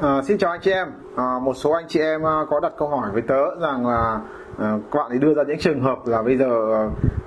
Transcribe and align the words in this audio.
À, 0.00 0.22
xin 0.22 0.38
chào 0.38 0.50
anh 0.50 0.60
chị 0.60 0.70
em. 0.70 0.88
À, 1.16 1.38
một 1.42 1.54
số 1.54 1.70
anh 1.70 1.84
chị 1.88 2.00
em 2.00 2.22
ờ, 2.22 2.46
có 2.50 2.60
đặt 2.60 2.72
câu 2.78 2.88
hỏi 2.88 3.10
với 3.12 3.22
tớ 3.22 3.60
rằng 3.60 3.86
là 3.86 4.20
à, 4.58 4.78
các 4.92 4.98
bạn 4.98 5.10
ấy 5.10 5.18
đưa 5.18 5.34
ra 5.34 5.42
những 5.42 5.58
trường 5.58 5.80
hợp 5.80 5.98
là 6.06 6.22
bây 6.22 6.36
giờ 6.36 6.48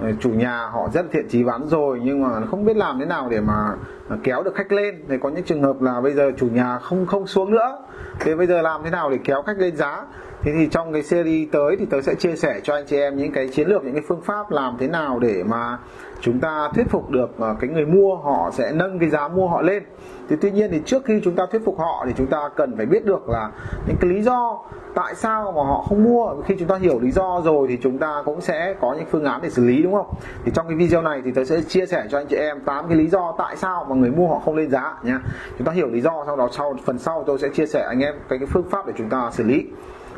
à, 0.02 0.08
chủ 0.20 0.30
nhà 0.30 0.68
họ 0.68 0.90
rất 0.94 1.06
thiện 1.12 1.30
trí 1.30 1.44
bán 1.44 1.68
rồi 1.68 2.00
nhưng 2.04 2.22
mà 2.24 2.30
không 2.52 2.66
biết 2.66 2.78
làm 2.78 3.00
thế 3.00 3.06
nào 3.06 3.28
để 3.30 3.42
mà 3.42 3.76
kéo 4.24 4.44
được 4.44 4.56
khách 4.56 4.72
lên. 4.72 5.04
Thì 5.10 5.18
có 5.18 5.30
những 5.30 5.44
trường 5.44 5.64
hợp 5.64 5.82
là 5.82 6.02
bây 6.02 6.14
giờ 6.14 6.32
chủ 6.38 6.48
nhà 6.48 6.78
không 6.78 7.06
không 7.06 7.28
xuống 7.28 7.52
nữa. 7.52 7.78
Thì 8.20 8.36
bây 8.36 8.48
giờ 8.48 8.62
làm 8.62 8.82
thế 8.84 8.90
nào 8.90 9.10
để 9.10 9.20
kéo 9.24 9.42
khách 9.42 9.58
lên 9.58 9.76
giá? 9.76 10.06
Thế 10.44 10.52
thì 10.52 10.68
trong 10.68 10.94
cái 10.94 11.04
series 11.04 11.50
tới 11.52 11.76
thì 11.80 11.86
tớ 11.86 12.02
sẽ 12.02 12.16
chia 12.16 12.36
sẻ 12.36 12.60
cho 12.64 12.74
anh 12.74 12.86
chị 12.88 12.98
em 12.98 13.18
những 13.18 13.32
cái 13.32 13.48
chiến 13.48 13.68
lược, 13.68 13.84
những 13.84 13.94
cái 13.94 14.04
phương 14.08 14.22
pháp 14.22 14.52
làm 14.52 14.78
thế 14.80 14.88
nào 14.88 15.20
để 15.20 15.44
mà 15.44 15.78
chúng 16.22 16.40
ta 16.40 16.70
thuyết 16.76 16.90
phục 16.90 17.10
được 17.10 17.30
ờ, 17.40 17.56
cái 17.60 17.70
người 17.70 17.86
mua 17.86 18.16
họ 18.16 18.52
sẽ 18.54 18.72
nâng 18.74 19.00
cái 19.00 19.10
giá 19.10 19.28
mua 19.28 19.48
họ 19.48 19.62
lên. 19.62 19.84
Thì 20.30 20.36
tuy 20.42 20.52
nhiên 20.52 20.72
thì 20.72 20.82
trước 20.86 21.06
khi 21.06 21.22
chúng 21.24 21.36
ta 21.36 21.46
thuyết 21.52 21.62
phục 21.66 21.80
họ 21.80 22.04
thì 22.08 22.14
chúng 22.18 22.28
ta 22.28 22.50
cần 22.56 22.78
phải 22.78 22.86
biết 22.86 23.06
được 23.06 23.30
là 23.30 23.52
những 23.88 23.98
cái 24.02 24.10
lý 24.10 24.22
do 24.22 24.60
tại 24.96 25.16
sao 25.16 25.52
mà 25.52 25.64
họ 25.64 25.86
không 25.90 26.04
mua. 26.04 26.42
Khi 26.46 26.56
chúng 26.60 26.68
ta 26.68 26.76
hiểu 26.76 27.00
lý 27.00 27.12
do 27.12 27.42
rồi 27.46 27.68
thì 27.68 27.78
chúng 27.84 27.98
ta 27.98 28.24
cũng 28.26 28.42
sẽ 28.42 28.76
có 28.82 28.94
những 28.94 29.06
phương 29.12 29.24
án 29.24 29.40
để 29.44 29.50
xử 29.50 29.66
lý 29.66 29.84
đúng 29.84 29.94
không? 29.94 30.14
Thì 30.46 30.52
trong 30.56 30.68
cái 30.68 30.78
video 30.78 31.02
này 31.02 31.22
thì 31.26 31.32
tôi 31.32 31.46
sẽ 31.46 31.62
chia 31.62 31.86
sẻ 31.86 32.06
cho 32.10 32.18
anh 32.18 32.28
chị 32.28 32.36
em 32.36 32.60
8 32.66 32.88
cái 32.88 32.98
lý 32.98 33.08
do 33.08 33.36
tại 33.38 33.58
sao 33.58 33.86
mà 33.90 33.96
người 33.96 34.12
mua 34.12 34.28
họ 34.28 34.40
không 34.40 34.56
lên 34.56 34.70
giá 34.70 34.98
nha 35.04 35.20
chúng 35.58 35.68
ta 35.68 35.72
hiểu 35.72 35.88
lý 35.88 36.02
do 36.02 36.24
sau 36.26 36.36
đó 36.36 36.50
sau 36.52 36.76
phần 36.86 36.98
sau 36.98 37.24
tôi 37.28 37.40
sẽ 37.40 37.50
chia 37.50 37.66
sẻ 37.66 37.86
anh 37.88 38.00
em 38.00 38.16
cái, 38.30 38.40
cái 38.40 38.48
phương 38.48 38.70
pháp 38.70 38.88
để 38.88 38.94
chúng 38.98 39.10
ta 39.10 39.30
xử 39.32 39.44
lý 39.44 39.66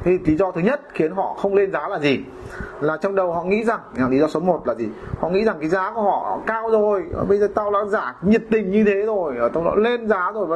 thì 0.03 0.20
lý 0.25 0.35
do 0.35 0.52
thứ 0.52 0.62
nhất 0.62 0.81
khiến 0.93 1.12
họ 1.12 1.35
không 1.38 1.53
lên 1.53 1.71
giá 1.71 1.88
là 1.88 1.99
gì? 1.99 2.20
Là 2.80 2.98
trong 2.98 3.16
đầu 3.16 3.34
họ 3.34 3.44
nghĩ 3.44 3.63
rằng 3.63 3.80
à, 3.98 4.07
lý 4.09 4.20
do 4.20 4.27
số 4.27 4.39
1 4.39 4.67
là 4.67 4.73
gì? 4.73 4.89
Họ 5.20 5.30
nghĩ 5.30 5.44
rằng 5.44 5.57
cái 5.59 5.70
giá 5.70 5.91
của 5.95 6.02
họ 6.02 6.39
cao 6.48 6.70
rồi, 6.71 7.03
bây 7.27 7.38
giờ 7.38 7.48
tao 7.55 7.71
đã 7.71 7.80
giả 7.85 8.16
nhiệt 8.21 8.44
tình 8.52 8.71
như 8.71 8.84
thế 8.84 9.05
rồi 9.05 9.35
à, 9.39 9.47
tao 9.53 9.63
đã 9.63 9.71
lên 9.75 10.08
giá 10.08 10.31
rồi, 10.35 10.47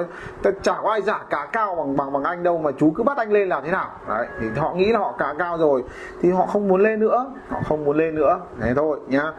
và 0.43 0.51
chả 0.61 0.75
có 0.83 0.91
ai 0.91 1.01
giả 1.01 1.25
cả 1.29 1.47
cao 1.53 1.75
bằng 1.75 1.97
bằng 1.97 2.13
bằng 2.13 2.23
anh 2.23 2.43
đâu, 2.43 2.57
mà 2.57 2.71
chú 2.77 2.91
cứ 2.95 3.03
bắt 3.03 3.17
anh 3.17 3.31
lên 3.31 3.49
làm 3.49 3.63
thế 3.63 3.71
nào? 3.71 3.89
Đấy, 4.07 4.27
thì 4.39 4.47
họ 4.57 4.73
nghĩ 4.73 4.91
là 4.91 4.99
họ 4.99 5.15
cả 5.17 5.33
cao 5.39 5.57
rồi, 5.57 5.83
thì 6.21 6.31
họ 6.31 6.45
không 6.45 6.67
muốn 6.67 6.81
lên 6.81 6.99
nữa, 6.99 7.31
họ 7.49 7.59
không 7.69 7.85
muốn 7.85 7.97
lên 7.97 8.15
nữa. 8.15 8.39
Thế 8.61 8.73
thôi 8.75 8.99
nhá 9.07 9.33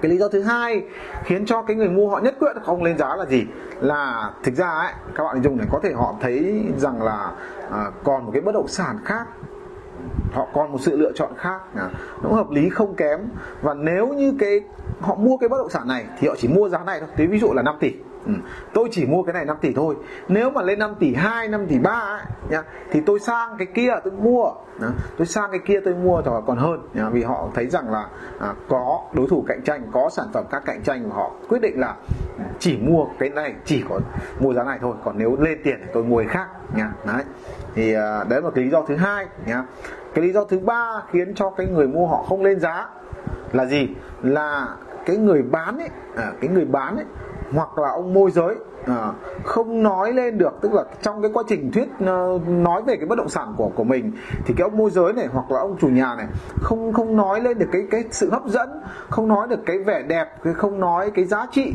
cái 0.00 0.10
lý 0.10 0.18
do 0.18 0.28
thứ 0.28 0.42
hai 0.42 0.82
khiến 1.24 1.46
cho 1.46 1.62
cái 1.62 1.76
người 1.76 1.88
mua 1.88 2.08
họ 2.08 2.20
nhất 2.20 2.34
quyết 2.40 2.52
không 2.64 2.82
lên 2.82 2.98
giá 2.98 3.16
là 3.16 3.26
gì? 3.26 3.46
Là 3.80 4.32
thực 4.42 4.54
ra 4.54 4.68
ấy 4.68 4.92
các 5.14 5.24
bạn 5.24 5.42
dùng 5.42 5.56
này 5.56 5.66
có 5.70 5.80
thể 5.82 5.92
họ 5.92 6.14
thấy 6.20 6.64
rằng 6.76 7.02
là 7.02 7.32
à, 7.70 7.90
còn 8.04 8.24
một 8.24 8.30
cái 8.32 8.42
bất 8.42 8.52
động 8.52 8.68
sản 8.68 8.98
khác 9.04 9.26
họ 10.32 10.46
còn 10.54 10.72
một 10.72 10.78
sự 10.80 10.96
lựa 10.96 11.12
chọn 11.14 11.30
khác 11.36 11.60
à, 11.76 11.90
nó 12.22 12.30
hợp 12.30 12.50
lý 12.50 12.68
không 12.68 12.94
kém. 12.94 13.20
Và 13.62 13.74
nếu 13.74 14.06
như 14.06 14.34
cái 14.38 14.60
họ 15.00 15.14
mua 15.14 15.36
cái 15.36 15.48
bất 15.48 15.58
động 15.58 15.70
sản 15.70 15.88
này 15.88 16.04
thì 16.18 16.28
họ 16.28 16.34
chỉ 16.38 16.48
mua 16.48 16.68
giá 16.68 16.78
này 16.84 17.00
thôi. 17.00 17.08
Thế 17.16 17.26
ví 17.26 17.38
dụ 17.38 17.52
là 17.52 17.62
5 17.62 17.76
tỷ. 17.80 17.92
Ừ. 18.26 18.32
Tôi 18.72 18.88
chỉ 18.92 19.06
mua 19.06 19.22
cái 19.22 19.32
này 19.32 19.44
5 19.44 19.56
tỷ 19.60 19.72
thôi 19.72 19.96
Nếu 20.28 20.50
mà 20.50 20.62
lên 20.62 20.78
5 20.78 20.94
tỷ 20.98 21.14
2, 21.14 21.48
5 21.48 21.66
tỷ 21.66 21.78
3 21.78 21.90
ấy, 21.90 22.22
nhá, 22.50 22.62
Thì 22.90 23.00
tôi 23.06 23.20
sang 23.20 23.54
cái 23.58 23.66
kia 23.74 23.92
tôi 24.04 24.12
mua 24.12 24.52
nhá. 24.80 24.88
Tôi 25.18 25.26
sang 25.26 25.50
cái 25.50 25.60
kia 25.64 25.80
tôi 25.84 25.94
mua 25.94 26.22
cho 26.24 26.42
còn 26.46 26.56
hơn 26.56 26.88
nhá, 26.94 27.08
Vì 27.08 27.22
họ 27.22 27.48
thấy 27.54 27.66
rằng 27.66 27.90
là 27.90 28.08
à, 28.38 28.54
có 28.68 29.02
đối 29.12 29.28
thủ 29.28 29.44
cạnh 29.48 29.62
tranh 29.64 29.82
Có 29.92 30.10
sản 30.12 30.26
phẩm 30.32 30.44
khác 30.50 30.62
cạnh 30.66 30.82
tranh 30.82 31.08
Và 31.08 31.14
họ 31.14 31.30
quyết 31.48 31.62
định 31.62 31.80
là 31.80 31.94
chỉ 32.58 32.78
mua 32.78 33.06
cái 33.18 33.28
này 33.28 33.54
Chỉ 33.64 33.84
có 33.88 34.00
mua 34.40 34.54
giá 34.54 34.64
này 34.64 34.78
thôi 34.80 34.94
Còn 35.04 35.18
nếu 35.18 35.36
lên 35.40 35.58
tiền 35.64 35.76
thì 35.80 35.86
tôi 35.92 36.04
mua 36.04 36.18
cái 36.18 36.28
khác 36.28 36.46
nhá. 36.76 36.92
Đấy 37.06 37.24
thì 37.74 37.94
à, 37.94 38.24
đấy 38.28 38.42
là 38.42 38.50
cái 38.54 38.64
lý 38.64 38.70
do 38.70 38.82
thứ 38.88 38.96
hai 38.96 39.26
nhá 39.46 39.64
cái 40.14 40.24
lý 40.24 40.32
do 40.32 40.44
thứ 40.44 40.58
ba 40.58 41.02
khiến 41.10 41.34
cho 41.34 41.50
cái 41.50 41.66
người 41.66 41.88
mua 41.88 42.06
họ 42.06 42.22
không 42.22 42.42
lên 42.42 42.60
giá 42.60 42.88
là 43.52 43.66
gì 43.66 43.88
là 44.22 44.68
cái 45.06 45.16
người 45.16 45.42
bán 45.42 45.78
ấy 45.78 45.88
à, 46.16 46.32
cái 46.40 46.50
người 46.50 46.64
bán 46.64 46.96
ấy 46.96 47.04
hoặc 47.54 47.78
là 47.78 47.88
ông 47.88 48.14
môi 48.14 48.30
giới. 48.30 48.54
À, 48.86 49.12
không 49.44 49.82
nói 49.82 50.12
lên 50.12 50.38
được 50.38 50.52
tức 50.60 50.72
là 50.72 50.84
trong 51.02 51.22
cái 51.22 51.30
quá 51.34 51.42
trình 51.48 51.70
thuyết 51.72 51.88
ờ, 52.06 52.38
nói 52.46 52.82
về 52.82 52.96
cái 52.96 53.06
bất 53.06 53.18
động 53.18 53.28
sản 53.28 53.54
của 53.56 53.70
của 53.74 53.84
mình 53.84 54.12
thì 54.44 54.54
cái 54.56 54.64
ông 54.64 54.76
môi 54.76 54.90
giới 54.90 55.12
này 55.12 55.26
hoặc 55.32 55.50
là 55.50 55.60
ông 55.60 55.76
chủ 55.80 55.88
nhà 55.88 56.14
này 56.14 56.26
không 56.62 56.92
không 56.92 57.16
nói 57.16 57.40
lên 57.40 57.58
được 57.58 57.66
cái 57.72 57.82
cái 57.90 58.04
sự 58.10 58.30
hấp 58.30 58.46
dẫn 58.46 58.68
không 59.08 59.28
nói 59.28 59.48
được 59.48 59.60
cái 59.66 59.78
vẻ 59.78 60.02
đẹp 60.02 60.28
không 60.54 60.80
nói 60.80 61.10
cái 61.10 61.24
giá 61.24 61.46
trị 61.52 61.74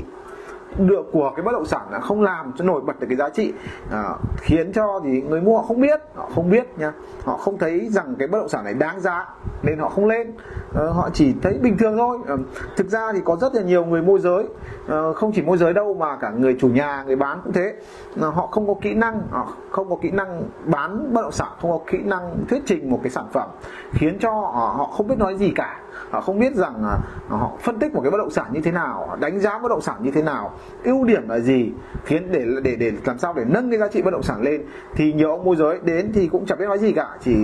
được 0.77 1.05
của 1.11 1.31
cái 1.35 1.43
bất 1.43 1.51
động 1.51 1.65
sản 1.65 1.81
là 1.91 1.99
không 1.99 2.21
làm 2.21 2.53
cho 2.57 2.65
nổi 2.65 2.81
bật 2.81 2.99
được 2.99 3.07
cái 3.09 3.17
giá 3.17 3.29
trị. 3.29 3.53
À, 3.91 4.09
khiến 4.37 4.71
cho 4.73 5.01
thì 5.03 5.21
người 5.21 5.41
mua 5.41 5.57
họ 5.57 5.63
không 5.63 5.81
biết 5.81 6.01
họ 6.15 6.29
không 6.35 6.49
biết 6.49 6.79
nha. 6.79 6.93
Họ 7.23 7.37
không 7.37 7.57
thấy 7.57 7.87
rằng 7.89 8.15
cái 8.19 8.27
bất 8.27 8.37
động 8.37 8.49
sản 8.49 8.63
này 8.63 8.73
đáng 8.73 8.99
giá 8.99 9.25
nên 9.63 9.79
họ 9.79 9.89
không 9.89 10.05
lên. 10.05 10.33
Ờ, 10.73 10.91
họ 10.91 11.09
chỉ 11.13 11.33
thấy 11.41 11.59
bình 11.61 11.77
thường 11.77 11.97
thôi. 11.97 12.17
Ờ, 12.27 12.37
thực 12.75 12.87
ra 12.87 13.13
thì 13.13 13.19
có 13.25 13.35
rất 13.35 13.55
là 13.55 13.61
nhiều 13.61 13.85
người 13.85 14.01
môi 14.01 14.19
giới. 14.19 14.43
Ờ, 14.87 15.13
không 15.13 15.31
chỉ 15.31 15.41
môi 15.41 15.57
giới 15.57 15.73
đâu 15.73 15.93
mà 15.93 16.17
cả 16.17 16.29
người 16.29 16.57
chủ 16.59 16.67
nhà, 16.67 17.03
người 17.07 17.15
bán 17.15 17.41
cũng 17.43 17.53
thế. 17.53 17.73
Họ 18.19 18.47
không 18.47 18.67
có 18.67 18.73
kỹ 18.81 18.93
năng, 18.93 19.21
họ 19.31 19.53
không 19.71 19.89
có 19.89 19.95
kỹ 20.01 20.11
năng 20.11 20.43
bán 20.65 21.13
bất 21.13 21.21
động 21.21 21.31
sản, 21.31 21.47
không 21.61 21.71
có 21.71 21.79
kỹ 21.91 21.97
năng 21.97 22.37
thuyết 22.49 22.63
trình 22.65 22.89
một 22.89 22.99
cái 23.03 23.09
sản 23.09 23.25
phẩm 23.33 23.49
khiến 23.91 24.17
cho 24.19 24.31
họ 24.31 24.89
không 24.97 25.07
biết 25.07 25.17
nói 25.17 25.35
gì 25.37 25.51
cả 25.55 25.79
họ 26.09 26.21
không 26.21 26.39
biết 26.39 26.55
rằng 26.55 26.83
à, 26.83 26.97
họ 27.29 27.51
phân 27.61 27.79
tích 27.79 27.93
một 27.93 28.01
cái 28.01 28.11
bất 28.11 28.17
động 28.17 28.29
sản 28.29 28.45
như 28.51 28.61
thế 28.61 28.71
nào 28.71 29.17
đánh 29.19 29.39
giá 29.39 29.59
bất 29.59 29.69
động 29.69 29.81
sản 29.81 29.95
như 30.01 30.11
thế 30.11 30.21
nào, 30.21 30.51
ưu 30.83 31.05
điểm 31.05 31.29
là 31.29 31.39
gì, 31.39 31.71
khiến 32.05 32.31
để 32.31 32.45
để 32.63 32.75
để 32.75 32.91
làm 33.05 33.17
sao 33.17 33.33
để 33.33 33.43
nâng 33.47 33.69
cái 33.69 33.79
giá 33.79 33.87
trị 33.87 34.01
bất 34.01 34.11
động 34.11 34.23
sản 34.23 34.41
lên. 34.41 34.61
Thì 34.95 35.13
nhiều 35.13 35.29
ông 35.29 35.43
môi 35.43 35.55
giới 35.55 35.79
đến 35.83 36.11
thì 36.13 36.27
cũng 36.27 36.45
chẳng 36.45 36.57
biết 36.59 36.65
nói 36.65 36.77
gì 36.77 36.91
cả, 36.91 37.17
chỉ 37.21 37.35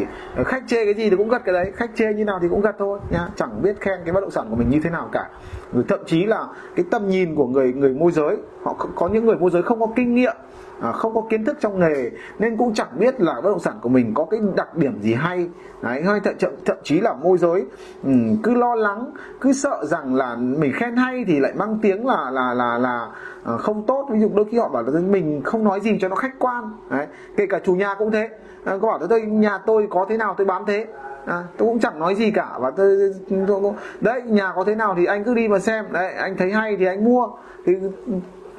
khách 0.46 0.64
chê 0.68 0.86
cái 0.86 0.94
gì 0.94 1.10
thì 1.10 1.16
cũng 1.16 1.30
gật 1.30 1.42
cái 1.46 1.54
đấy, 1.54 1.72
khách 1.76 1.92
chê 1.96 2.14
như 2.14 2.26
nào 2.26 2.40
thì 2.42 2.48
cũng 2.50 2.62
gật 2.62 2.76
thôi 2.80 3.00
nhá, 3.10 3.28
chẳng 3.36 3.62
biết 3.62 3.80
khen 3.80 4.00
cái 4.06 4.14
bất 4.14 4.22
động 4.22 4.32
sản 4.32 4.48
của 4.50 4.56
mình 4.56 4.70
như 4.70 4.80
thế 4.84 4.90
nào 4.90 5.10
cả. 5.12 5.30
Rồi 5.74 5.84
thậm 5.88 6.00
chí 6.06 6.26
là 6.26 6.48
cái 6.76 6.86
tầm 6.92 7.08
nhìn 7.08 7.36
của 7.36 7.48
người 7.48 7.74
người 7.74 7.94
môi 7.94 8.12
giới, 8.12 8.38
họ 8.64 8.74
có 8.96 9.08
những 9.08 9.26
người 9.26 9.36
môi 9.36 9.52
giới 9.52 9.62
không 9.62 9.80
có 9.80 9.88
kinh 9.96 10.16
nghiệm 10.16 10.36
à, 10.84 10.92
không 10.92 11.16
có 11.16 11.22
kiến 11.30 11.46
thức 11.46 11.58
trong 11.60 11.80
nghề 11.80 12.12
nên 12.40 12.58
cũng 12.58 12.74
chẳng 12.74 12.88
biết 13.00 13.22
là 13.22 13.34
bất 13.34 13.50
động 13.50 13.60
sản 13.60 13.74
của 13.82 13.90
mình 13.90 14.14
có 14.14 14.26
cái 14.26 14.40
đặc 14.56 14.78
điểm 14.78 15.02
gì 15.02 15.14
hay. 15.14 15.50
Đấy 15.82 16.04
hay 16.04 16.20
thậm, 16.20 16.34
thậm, 16.40 16.52
thậm 16.66 16.78
chí 16.84 17.00
là 17.00 17.14
môi 17.14 17.38
giới. 17.38 17.66
Ừ, 18.04 18.12
cứ 18.44 18.54
lo 18.54 18.76
lắng 18.76 19.12
cứ 19.42 19.54
sợ 19.54 19.86
rằng 19.86 20.16
là 20.16 20.36
mình 20.36 20.72
khen 20.76 20.96
hay 20.96 21.24
thì 21.28 21.40
lại 21.40 21.54
mang 21.56 21.80
tiếng 21.82 22.08
là 22.08 22.32
là 22.32 22.54
là 22.54 22.78
là 22.78 23.08
à, 23.44 23.58
không 23.58 23.86
tốt. 23.86 24.08
Ví 24.12 24.20
dụ 24.20 24.30
đôi 24.34 24.46
khi 24.52 24.58
họ 24.58 24.70
bảo 24.70 24.84
là 24.84 25.00
mình 25.00 25.42
không 25.46 25.64
nói 25.64 25.80
gì 25.80 25.98
cho 26.02 26.08
nó 26.08 26.16
khách 26.16 26.40
quan. 26.40 26.72
Đấy 26.90 27.08
kể 27.38 27.46
cả 27.46 27.60
chủ 27.64 27.76
nhà 27.76 27.96
cũng 28.00 28.12
thế. 28.12 28.30
À, 28.66 28.78
có 28.82 28.88
bảo 28.88 29.00
tôi 29.10 29.22
nhà 29.22 29.58
tôi 29.58 29.88
có 29.90 30.06
thế 30.10 30.18
nào 30.18 30.36
tôi 30.38 30.46
bán 30.46 30.64
thế. 30.68 30.88
À, 31.26 31.44
tôi 31.58 31.68
cũng 31.68 31.80
chẳng 31.80 32.00
nói 32.00 32.16
gì 32.16 32.32
cả. 32.32 32.50
Và 32.60 32.72
tôi, 32.72 32.98
tôi, 33.30 33.40
tôi 33.48 33.74
đấy 34.02 34.22
nhà 34.22 34.54
có 34.56 34.64
thế 34.64 34.76
nào 34.76 34.94
thì 34.98 35.06
anh 35.06 35.24
cứ 35.24 35.34
đi 35.34 35.48
mà 35.48 35.60
xem. 35.60 35.86
Đấy 35.92 36.14
anh 36.14 36.38
thấy 36.38 36.52
hay 36.52 36.78
thì 36.78 36.86
anh 36.86 37.06
mua. 37.06 37.30
Thì 37.66 37.74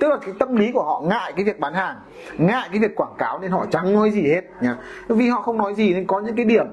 tức 0.01 0.09
là 0.09 0.17
cái 0.17 0.35
tâm 0.39 0.57
lý 0.57 0.73
của 0.73 0.83
họ 0.83 1.03
ngại 1.05 1.33
cái 1.37 1.45
việc 1.45 1.61
bán 1.61 1.75
hàng 1.75 1.97
ngại 2.39 2.69
cái 2.73 2.81
việc 2.81 2.97
quảng 2.97 3.15
cáo 3.19 3.39
nên 3.39 3.51
họ 3.51 3.67
chẳng 3.71 3.93
nói 3.93 4.11
gì 4.11 4.29
hết 4.29 4.41
nhá. 4.61 4.77
Vì 5.09 5.29
họ 5.29 5.43
không 5.43 5.59
nói 5.59 5.75
gì 5.75 5.95
nên 5.95 6.07
có 6.07 6.21
những 6.21 6.37
cái 6.37 6.45
điểm 6.45 6.67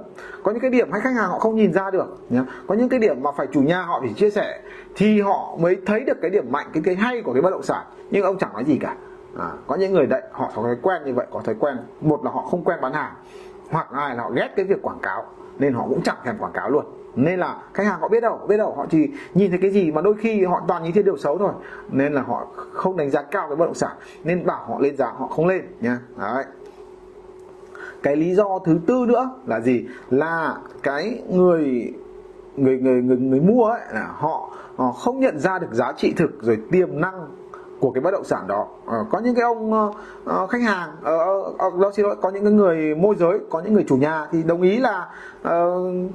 có 0.43 0.51
những 0.51 0.61
cái 0.61 0.71
điểm 0.71 0.91
hay 0.91 1.01
khách 1.01 1.13
hàng 1.15 1.29
họ 1.29 1.39
không 1.39 1.55
nhìn 1.55 1.73
ra 1.73 1.91
được 1.91 2.17
nhá. 2.29 2.43
Có 2.67 2.75
những 2.75 2.89
cái 2.89 2.99
điểm 2.99 3.23
mà 3.23 3.31
phải 3.31 3.47
chủ 3.51 3.61
nhà 3.61 3.81
họ 3.81 3.99
phải 3.99 4.13
chia 4.13 4.29
sẻ 4.29 4.59
thì 4.95 5.21
họ 5.21 5.55
mới 5.59 5.77
thấy 5.85 5.99
được 5.99 6.17
cái 6.21 6.31
điểm 6.31 6.51
mạnh 6.51 6.67
cái 6.73 6.83
cái 6.85 6.95
hay 6.95 7.21
của 7.21 7.33
cái 7.33 7.41
bất 7.41 7.49
động 7.49 7.63
sản. 7.63 7.85
Nhưng 8.11 8.23
ông 8.23 8.37
chẳng 8.37 8.53
nói 8.53 8.63
gì 8.63 8.77
cả. 8.81 8.95
À, 9.39 9.49
có 9.67 9.75
những 9.75 9.93
người 9.93 10.05
đấy 10.05 10.21
họ 10.31 10.51
có 10.55 10.61
thói 10.61 10.75
quen 10.81 11.01
như 11.05 11.13
vậy 11.13 11.25
có 11.31 11.41
thói 11.41 11.55
quen. 11.59 11.77
Một 12.01 12.23
là 12.23 12.31
họ 12.31 12.41
không 12.41 12.63
quen 12.63 12.79
bán 12.81 12.93
hàng 12.93 13.13
hoặc 13.69 13.87
hai 13.93 14.15
là 14.15 14.23
họ 14.23 14.29
ghét 14.29 14.49
cái 14.55 14.65
việc 14.65 14.81
quảng 14.81 14.99
cáo 15.01 15.25
nên 15.59 15.73
họ 15.73 15.85
cũng 15.89 16.01
chẳng 16.01 16.17
thèm 16.23 16.37
quảng 16.37 16.53
cáo 16.53 16.69
luôn 16.69 16.85
nên 17.15 17.39
là 17.39 17.57
khách 17.73 17.83
hàng 17.83 17.99
họ 17.99 18.07
biết 18.07 18.19
đâu 18.19 18.39
biết 18.47 18.57
đâu 18.57 18.73
họ 18.77 18.85
chỉ 18.89 19.11
nhìn 19.33 19.49
thấy 19.49 19.59
cái 19.61 19.71
gì 19.71 19.91
mà 19.91 20.01
đôi 20.01 20.13
khi 20.13 20.43
họ 20.43 20.61
toàn 20.67 20.83
nhìn 20.83 20.93
thấy 20.93 21.03
điều 21.03 21.17
xấu 21.17 21.37
thôi. 21.37 21.51
Nên 21.91 22.13
là 22.13 22.21
họ 22.21 22.47
không 22.73 22.97
đánh 22.97 23.09
giá 23.09 23.21
cao 23.21 23.47
cái 23.47 23.55
bất 23.55 23.65
động 23.65 23.75
sản 23.75 23.91
nên 24.23 24.45
bảo 24.45 24.65
họ 24.67 24.79
lên 24.79 24.97
giá 24.97 25.05
họ 25.05 25.27
không 25.27 25.47
lên 25.47 25.61
nha. 25.81 25.99
Đấy. 26.17 26.45
Cái 28.03 28.15
lý 28.15 28.35
do 28.35 28.59
thứ 28.65 28.79
tư 28.87 29.05
nữa 29.07 29.29
là 29.45 29.59
gì? 29.59 29.85
Là 30.09 30.57
cái 30.83 31.21
người 31.29 31.93
người 32.57 32.77
người 32.77 33.01
người 33.01 33.17
người 33.17 33.39
mua 33.39 33.63
ấy 33.63 33.81
là 33.93 34.11
họ, 34.13 34.51
họ 34.75 34.91
không 34.91 35.19
nhận 35.19 35.39
ra 35.39 35.59
được 35.59 35.71
giá 35.71 35.93
trị 35.97 36.13
thực 36.17 36.43
rồi 36.43 36.57
tiềm 36.71 37.01
năng 37.01 37.27
của 37.81 37.91
cái 37.91 38.01
bất 38.01 38.11
động 38.11 38.23
sản 38.23 38.47
đó. 38.47 38.67
À, 38.87 38.97
có 39.11 39.19
những 39.19 39.35
cái 39.35 39.43
ông 39.43 39.73
uh, 39.73 40.49
khách 40.49 40.61
hàng 40.61 40.89
uh, 40.99 41.55
uh, 41.67 41.79
đó 41.79 41.91
xin 41.93 42.05
lỗi 42.05 42.15
có 42.21 42.29
những 42.29 42.43
cái 42.43 42.53
người 42.53 42.95
môi 42.95 43.15
giới 43.15 43.39
có 43.49 43.61
những 43.61 43.73
người 43.73 43.85
chủ 43.87 43.95
nhà 43.95 44.25
thì 44.31 44.43
đồng 44.43 44.61
ý 44.61 44.77
là 44.77 45.07
uh, 45.41 45.51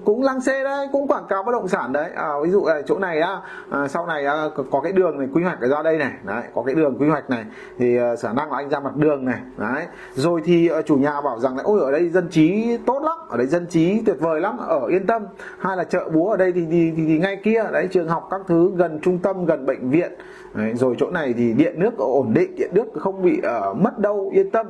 cũng 0.04 0.22
lăng 0.22 0.40
xê 0.40 0.64
đấy 0.64 0.88
cũng 0.92 1.08
quảng 1.08 1.26
cáo 1.28 1.42
bất 1.42 1.52
động 1.52 1.68
sản 1.68 1.92
đấy. 1.92 2.10
À, 2.16 2.28
ví 2.42 2.50
dụ 2.50 2.64
là 2.66 2.82
chỗ 2.86 2.98
này 2.98 3.20
á 3.20 3.40
uh, 3.68 3.90
sau 3.90 4.06
này 4.06 4.26
uh, 4.46 4.66
có 4.70 4.80
cái 4.80 4.92
đường 4.92 5.18
này 5.18 5.28
quy 5.34 5.42
hoạch 5.42 5.60
ở 5.60 5.68
ra 5.68 5.82
đây 5.82 5.98
này 5.98 6.12
đấy 6.24 6.42
có 6.54 6.62
cái 6.62 6.74
đường 6.74 6.96
quy 6.98 7.08
hoạch 7.08 7.30
này 7.30 7.44
thì 7.78 7.98
uh, 8.00 8.18
khả 8.20 8.32
năng 8.32 8.52
là 8.52 8.58
anh 8.58 8.68
ra 8.68 8.80
mặt 8.80 8.96
đường 8.96 9.24
này 9.24 9.40
đấy. 9.56 9.84
Rồi 10.14 10.40
thì 10.44 10.70
uh, 10.78 10.86
chủ 10.86 10.96
nhà 10.96 11.20
bảo 11.20 11.38
rằng 11.38 11.56
là 11.56 11.62
ôi 11.62 11.80
ở 11.80 11.92
đây 11.92 12.08
dân 12.08 12.28
trí 12.30 12.76
tốt 12.86 13.02
lắm 13.02 13.18
ở 13.28 13.36
đây 13.36 13.46
dân 13.46 13.66
trí 13.66 14.02
tuyệt 14.06 14.16
vời 14.20 14.40
lắm 14.40 14.58
ở 14.58 14.86
yên 14.86 15.06
tâm 15.06 15.26
hay 15.58 15.76
là 15.76 15.84
chợ 15.84 16.08
búa 16.12 16.30
ở 16.30 16.36
đây 16.36 16.52
thì 16.52 16.66
thì, 16.70 16.92
thì, 16.96 17.04
thì 17.06 17.18
ngay 17.18 17.36
kia 17.36 17.64
đấy 17.72 17.88
trường 17.90 18.08
học 18.08 18.28
các 18.30 18.40
thứ 18.46 18.70
gần 18.76 18.98
trung 19.02 19.18
tâm 19.18 19.46
gần 19.46 19.66
bệnh 19.66 19.90
viện. 19.90 20.12
Đấy, 20.54 20.72
rồi 20.74 20.94
chỗ 20.98 21.10
này 21.10 21.34
thì 21.36 21.54
điện 21.56 21.74
nước 21.78 21.98
ổn 21.98 22.34
định 22.34 22.54
điện 22.56 22.70
nước 22.74 22.84
không 22.94 23.22
bị 23.22 23.40
uh, 23.70 23.76
mất 23.76 23.98
đâu 23.98 24.30
yên 24.32 24.50
tâm. 24.50 24.66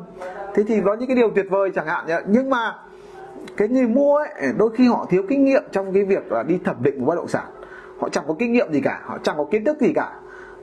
Thế 0.55 0.63
thì 0.69 0.81
có 0.85 0.95
những 0.95 1.09
cái 1.09 1.17
điều 1.17 1.31
tuyệt 1.35 1.47
vời 1.51 1.71
chẳng 1.75 1.87
hạn 1.87 2.07
nhỉ? 2.07 2.15
nhưng 2.27 2.51
mà 2.51 2.75
cái 3.57 3.69
người 3.69 3.87
mua 3.87 4.17
ấy 4.17 4.53
đôi 4.59 4.71
khi 4.71 4.89
họ 4.89 5.07
thiếu 5.11 5.23
kinh 5.29 5.45
nghiệm 5.45 5.63
trong 5.73 5.93
cái 5.93 6.05
việc 6.05 6.33
là 6.33 6.43
đi 6.43 6.59
thẩm 6.65 6.77
định 6.81 7.01
của 7.01 7.07
bất 7.07 7.15
động 7.15 7.29
sản. 7.29 7.45
Họ 7.99 8.09
chẳng 8.09 8.25
có 8.29 8.35
kinh 8.39 8.53
nghiệm 8.53 8.73
gì 8.73 8.81
cả 8.81 9.01
họ 9.05 9.19
chẳng 9.23 9.37
có 9.37 9.45
kiến 9.51 9.65
thức 9.65 9.81
gì 9.81 9.93
cả. 9.95 10.13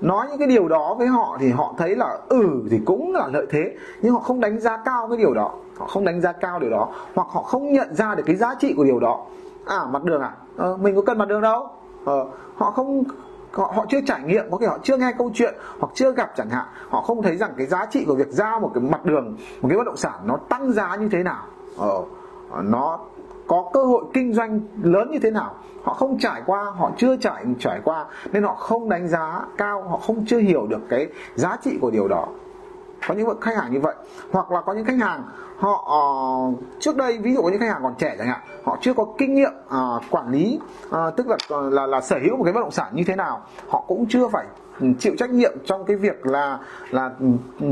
Nói 0.01 0.27
những 0.29 0.37
cái 0.37 0.47
điều 0.47 0.67
đó 0.67 0.95
với 0.97 1.07
họ 1.07 1.37
thì 1.39 1.49
họ 1.49 1.75
thấy 1.77 1.95
là 1.95 2.17
ừ 2.29 2.43
thì 2.71 2.79
cũng 2.85 3.13
là 3.13 3.27
lợi 3.33 3.45
thế. 3.49 3.75
Nhưng 4.01 4.13
họ 4.13 4.19
không 4.19 4.39
đánh 4.39 4.59
giá 4.59 4.77
cao 4.85 5.07
cái 5.07 5.17
điều 5.17 5.33
đó. 5.33 5.55
Họ 5.77 5.87
không 5.87 6.05
đánh 6.05 6.21
giá 6.21 6.31
cao 6.31 6.59
điều 6.59 6.69
đó. 6.69 6.89
Hoặc 7.15 7.27
họ 7.31 7.41
không 7.41 7.71
nhận 7.71 7.95
ra 7.95 8.15
được 8.15 8.23
cái 8.25 8.35
giá 8.35 8.55
trị 8.59 8.73
của 8.77 8.83
điều 8.83 8.99
đó. 8.99 9.25
À 9.65 9.79
mặt 9.91 10.03
đường 10.03 10.21
à? 10.21 10.31
Ờ, 10.57 10.77
mình 10.77 10.95
có 10.95 11.01
cần 11.01 11.17
mặt 11.17 11.27
đường 11.27 11.41
đâu? 11.41 11.67
Ờ, 12.05 12.25
họ 12.55 12.71
không 12.71 13.03
họ, 13.53 13.71
họ 13.75 13.85
chưa 13.89 14.01
trải 14.05 14.21
nghiệm 14.23 14.51
có 14.51 14.57
thể 14.61 14.67
họ 14.67 14.77
chưa 14.83 14.97
nghe 14.97 15.11
câu 15.17 15.31
chuyện 15.33 15.55
hoặc 15.79 15.91
chưa 15.95 16.11
gặp 16.11 16.31
chẳng 16.37 16.49
hạn. 16.49 16.65
Họ 16.89 17.01
không 17.01 17.21
thấy 17.21 17.37
rằng 17.37 17.53
cái 17.57 17.67
giá 17.67 17.85
trị 17.85 18.05
của 18.07 18.15
việc 18.15 18.29
giao 18.29 18.59
một 18.59 18.71
cái 18.73 18.83
mặt 18.83 19.05
đường 19.05 19.37
một 19.61 19.69
cái 19.69 19.77
bất 19.77 19.83
động 19.85 19.97
sản 19.97 20.19
nó 20.25 20.37
tăng 20.49 20.71
giá 20.71 20.95
như 20.95 21.09
thế 21.11 21.23
nào. 21.23 21.45
Ờ, 21.77 22.03
nó 22.63 22.99
có 23.47 23.69
cơ 23.73 23.83
hội 23.83 24.03
kinh 24.13 24.33
doanh 24.33 24.61
lớn 24.83 25.11
như 25.11 25.19
thế 25.19 25.31
nào. 25.31 25.55
Họ 25.83 25.93
không 25.93 26.19
trải 26.19 26.41
qua 26.45 26.63
họ 26.63 26.91
chưa 26.97 27.17
trải 27.17 27.45
trải 27.59 27.79
qua 27.83 28.05
nên 28.31 28.43
họ 28.43 28.53
không 28.55 28.89
đánh 28.89 29.07
giá 29.07 29.45
cao 29.57 29.83
họ 29.83 29.97
không 29.97 30.25
chưa 30.25 30.39
hiểu 30.39 30.67
được 30.67 30.81
cái 30.89 31.07
giá 31.35 31.57
trị 31.63 31.77
của 31.81 31.91
điều 31.91 32.07
đó 32.07 32.27
có 33.07 33.13
những 33.13 33.41
khách 33.41 33.55
hàng 33.55 33.73
như 33.73 33.79
vậy. 33.79 33.95
Hoặc 34.31 34.51
là 34.51 34.61
có 34.61 34.73
những 34.73 34.85
khách 34.85 34.99
hàng 34.99 35.23
họ 35.57 35.95
uh, 36.49 36.59
trước 36.79 36.97
đây 36.97 37.17
ví 37.17 37.33
dụ 37.33 37.41
có 37.41 37.49
những 37.49 37.59
khách 37.59 37.69
hàng 37.69 37.83
còn 37.83 37.93
trẻ 37.97 38.15
chẳng 38.17 38.27
hạn 38.27 38.39
họ 38.63 38.77
chưa 38.81 38.93
có 38.93 39.05
kinh 39.17 39.35
nghiệm 39.35 39.51
uh, 39.67 40.03
quản 40.09 40.31
lý 40.31 40.59
uh, 40.87 40.95
tức 41.17 41.27
là 41.27 41.37
là 41.49 41.85
là 41.85 42.01
sở 42.01 42.19
hữu 42.23 42.37
một 42.37 42.43
cái 42.43 42.53
bất 42.53 42.59
động 42.59 42.71
sản 42.71 42.87
như 42.95 43.03
thế 43.07 43.15
nào 43.15 43.41
họ 43.67 43.83
cũng 43.87 44.05
chưa 44.09 44.27
phải 44.27 44.45
chịu 44.99 45.13
trách 45.17 45.29
nhiệm 45.29 45.51
trong 45.65 45.85
cái 45.85 45.97
việc 45.97 46.25
là 46.25 46.59
là 46.89 47.11
là, 47.59 47.69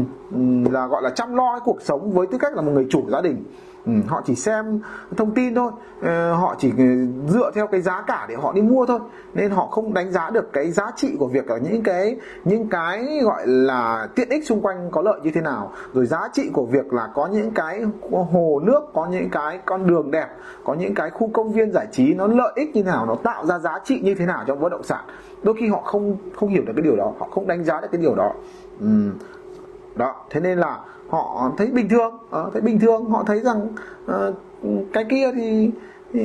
là 0.71 0.87
gọi 0.87 1.01
là 1.01 1.09
chăm 1.09 1.35
lo 1.35 1.51
cái 1.51 1.61
cuộc 1.65 1.81
sống 1.81 2.11
với 2.11 2.27
tư 2.27 2.37
cách 2.37 2.53
là 2.53 2.61
một 2.61 2.71
người 2.71 2.87
chủ 2.89 3.09
gia 3.09 3.21
đình. 3.21 3.43
Ừ, 3.85 3.91
họ 4.07 4.21
chỉ 4.25 4.35
xem 4.35 4.79
thông 5.17 5.33
tin 5.33 5.55
thôi. 5.55 5.71
Ờ, 6.01 6.33
họ 6.33 6.55
chỉ 6.59 6.71
ừ, 6.77 7.07
dựa 7.27 7.51
theo 7.55 7.67
cái 7.67 7.81
giá 7.81 8.01
cả 8.01 8.25
để 8.29 8.35
họ 8.35 8.53
đi 8.53 8.61
mua 8.61 8.85
thôi. 8.85 8.99
Nên 9.33 9.51
họ 9.51 9.67
không 9.67 9.93
đánh 9.93 10.11
giá 10.11 10.29
được 10.29 10.53
cái 10.53 10.71
giá 10.71 10.91
trị 10.95 11.15
của 11.19 11.27
việc 11.27 11.47
ở 11.47 11.57
những 11.57 11.83
cái 11.83 12.17
những 12.43 12.69
cái 12.69 13.19
gọi 13.23 13.47
là 13.47 14.07
tiện 14.15 14.29
ích 14.29 14.45
xung 14.45 14.61
quanh 14.61 14.89
có 14.91 15.01
lợi 15.01 15.19
như 15.23 15.31
thế 15.33 15.41
nào. 15.41 15.71
Rồi 15.93 16.05
giá 16.05 16.29
trị 16.33 16.49
của 16.53 16.65
việc 16.65 16.93
là 16.93 17.09
có 17.13 17.27
những 17.27 17.51
cái 17.51 17.81
hồ 18.11 18.61
nước 18.63 18.81
có 18.93 19.07
những 19.11 19.29
cái 19.29 19.59
con 19.65 19.87
đường 19.87 20.11
đẹp 20.11 20.27
có 20.63 20.73
những 20.73 20.95
cái 20.95 21.09
khu 21.09 21.29
công 21.33 21.51
viên 21.51 21.71
giải 21.71 21.87
trí 21.91 22.13
nó 22.13 22.27
lợi 22.27 22.51
ích 22.55 22.75
như 22.75 22.83
thế 22.83 22.91
nào 22.91 23.05
nó 23.05 23.15
tạo 23.15 23.45
ra 23.45 23.59
giá 23.59 23.79
trị 23.83 23.99
như 24.03 24.15
thế 24.15 24.25
nào 24.25 24.43
trong 24.47 24.59
bất 24.59 24.71
động 24.71 24.83
sản. 24.83 25.05
Đôi 25.43 25.55
khi 25.59 25.67
họ 25.67 25.81
không 25.81 26.17
không 26.35 26.49
hiểu 26.49 26.63
được 26.65 26.73
cái 26.75 26.83
điều 26.83 26.95
đó 26.95 27.13
họ 27.19 27.27
không 27.31 27.47
đánh 27.47 27.63
giá 27.63 27.81
được 27.81 27.87
cái 27.91 28.01
điều 28.01 28.15
đó. 28.15 28.33
Ừ. 28.79 28.87
đó 29.95 30.15
thế 30.29 30.39
nên 30.39 30.57
là 30.57 30.79
họ 31.11 31.51
thấy 31.57 31.67
bình 31.67 31.89
thường 31.89 32.13
uh, 32.15 32.53
thấy 32.53 32.61
bình 32.61 32.79
thường 32.79 33.05
họ 33.05 33.23
thấy 33.27 33.39
rằng 33.39 33.67
uh, 34.05 34.35
cái 34.93 35.05
kia 35.09 35.31
thì, 35.35 35.71
thì 36.13 36.21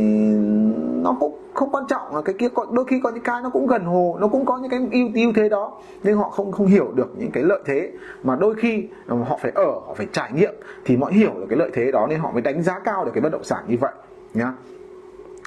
nó 1.02 1.16
cũng 1.20 1.38
không 1.54 1.70
quan 1.70 1.84
trọng 1.88 2.14
là 2.14 2.22
cái 2.22 2.34
kia 2.38 2.48
có 2.48 2.66
đôi 2.70 2.84
khi 2.84 3.00
có 3.00 3.10
những 3.10 3.22
cái 3.22 3.42
nó 3.42 3.50
cũng 3.50 3.66
gần 3.66 3.84
hồ 3.84 4.16
nó 4.20 4.28
cũng 4.28 4.46
có 4.46 4.58
những 4.58 4.70
cái 4.70 4.80
ưu 4.92 5.08
ưu 5.14 5.32
thế 5.36 5.48
đó 5.48 5.72
nhưng 6.02 6.18
họ 6.18 6.28
không 6.28 6.52
không 6.52 6.66
hiểu 6.66 6.92
được 6.94 7.14
những 7.18 7.30
cái 7.30 7.42
lợi 7.42 7.60
thế 7.66 7.92
mà 8.22 8.36
đôi 8.36 8.54
khi 8.54 8.88
họ 9.08 9.38
phải 9.40 9.52
ở 9.54 9.64
họ 9.64 9.94
phải 9.96 10.06
trải 10.12 10.32
nghiệm 10.32 10.54
thì 10.84 10.96
mọi 10.96 11.12
hiểu 11.12 11.30
được 11.34 11.46
cái 11.48 11.58
lợi 11.58 11.70
thế 11.74 11.92
đó 11.92 12.06
nên 12.10 12.18
họ 12.18 12.30
mới 12.32 12.42
đánh 12.42 12.62
giá 12.62 12.78
cao 12.78 13.04
được 13.04 13.10
cái 13.14 13.20
bất 13.20 13.32
động 13.32 13.44
sản 13.44 13.64
như 13.68 13.76
vậy 13.80 13.92
nhá 14.34 14.52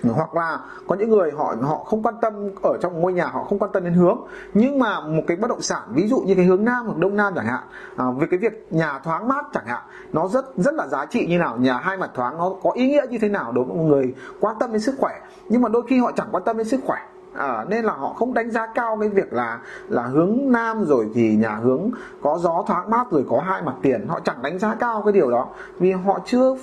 hoặc 0.03 0.35
là 0.35 0.59
có 0.87 0.95
những 0.95 1.09
người 1.09 1.31
họ 1.31 1.55
họ 1.61 1.83
không 1.83 2.03
quan 2.03 2.15
tâm 2.21 2.33
ở 2.63 2.77
trong 2.81 3.01
ngôi 3.01 3.13
nhà 3.13 3.25
họ 3.25 3.43
không 3.43 3.59
quan 3.59 3.71
tâm 3.71 3.83
đến 3.83 3.93
hướng. 3.93 4.17
Nhưng 4.53 4.79
mà 4.79 5.01
một 5.01 5.21
cái 5.27 5.37
bất 5.37 5.47
động 5.47 5.61
sản 5.61 5.81
ví 5.93 6.07
dụ 6.07 6.19
như 6.19 6.35
cái 6.35 6.45
hướng 6.45 6.65
nam 6.65 6.85
hoặc 6.85 6.97
đông 6.97 7.15
nam 7.15 7.33
chẳng 7.35 7.45
hạn 7.45 7.63
à, 7.95 8.05
về 8.19 8.27
cái 8.31 8.39
việc 8.39 8.67
nhà 8.69 8.99
thoáng 9.03 9.27
mát 9.27 9.45
chẳng 9.53 9.65
hạn 9.65 9.81
nó 10.13 10.27
rất 10.27 10.45
rất 10.57 10.73
là 10.73 10.87
giá 10.87 11.05
trị 11.05 11.27
như 11.27 11.37
nào 11.37 11.57
nhà 11.57 11.77
hai 11.77 11.97
mặt 11.97 12.11
thoáng 12.13 12.37
nó 12.37 12.51
có 12.63 12.71
ý 12.71 12.87
nghĩa 12.87 13.05
như 13.09 13.17
thế 13.21 13.29
nào 13.29 13.51
đối 13.51 13.65
với 13.65 13.77
một 13.77 13.83
người 13.83 14.15
quan 14.39 14.55
tâm 14.59 14.71
đến 14.71 14.81
sức 14.81 14.95
khỏe. 14.99 15.19
Nhưng 15.49 15.61
mà 15.61 15.69
đôi 15.69 15.83
khi 15.87 15.99
họ 15.99 16.11
chẳng 16.15 16.27
quan 16.31 16.43
tâm 16.43 16.57
đến 16.57 16.67
sức 16.67 16.79
khỏe 16.85 16.99
À, 17.33 17.65
nên 17.69 17.85
là 17.85 17.93
họ 17.93 18.13
không 18.13 18.33
đánh 18.33 18.51
giá 18.51 18.67
cao 18.75 18.97
cái 18.99 19.09
việc 19.09 19.33
là 19.33 19.59
là 19.89 20.03
hướng 20.03 20.37
nam 20.45 20.85
rồi 20.85 21.09
thì 21.13 21.35
nhà 21.35 21.55
hướng 21.55 21.89
có 22.21 22.37
gió 22.37 22.63
thoáng 22.67 22.89
mát 22.89 23.11
rồi 23.11 23.25
có 23.29 23.39
hai 23.39 23.61
mặt 23.61 23.75
tiền. 23.81 24.07
Họ 24.07 24.19
chẳng 24.19 24.41
đánh 24.41 24.59
giá 24.59 24.75
cao 24.75 25.01
cái 25.05 25.13
điều 25.13 25.31
đó 25.31 25.47
vì 25.79 25.91
họ 25.91 26.19
chưa 26.25 26.55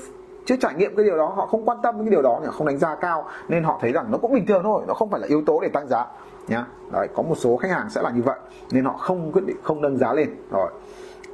chưa 0.47 0.57
trải 0.57 0.75
nghiệm 0.75 0.97
cái 0.97 1.05
điều 1.05 1.17
đó, 1.17 1.33
họ 1.37 1.47
không 1.47 1.69
quan 1.69 1.79
tâm 1.83 1.99
cái 1.99 2.11
điều 2.11 2.23
đó 2.23 2.41
họ 2.45 2.53
không 2.53 2.67
đánh 2.67 2.79
giá 2.79 2.95
cao, 2.95 3.25
nên 3.49 3.65
họ 3.65 3.79
thấy 3.81 3.93
rằng 3.93 4.07
nó 4.11 4.19
cũng 4.19 4.33
bình 4.33 4.47
thường 4.47 4.63
thôi, 4.63 4.83
nó 4.89 4.95
không 4.95 5.11
phải 5.11 5.21
là 5.21 5.27
yếu 5.27 5.43
tố 5.47 5.61
để 5.61 5.69
tăng 5.69 5.89
giá, 5.89 6.07
nhá. 6.49 6.65
Đấy, 6.93 7.09
có 7.15 7.23
một 7.23 7.35
số 7.39 7.57
khách 7.57 7.71
hàng 7.71 7.91
sẽ 7.91 8.03
là 8.03 8.11
như 8.11 8.23
vậy, 8.23 8.39
nên 8.73 8.85
họ 8.85 8.93
không 8.93 9.33
quyết 9.33 9.45
định, 9.47 9.57
không 9.63 9.83
nâng 9.83 9.97
giá 9.97 10.13
lên. 10.13 10.29
Rồi, 10.51 10.71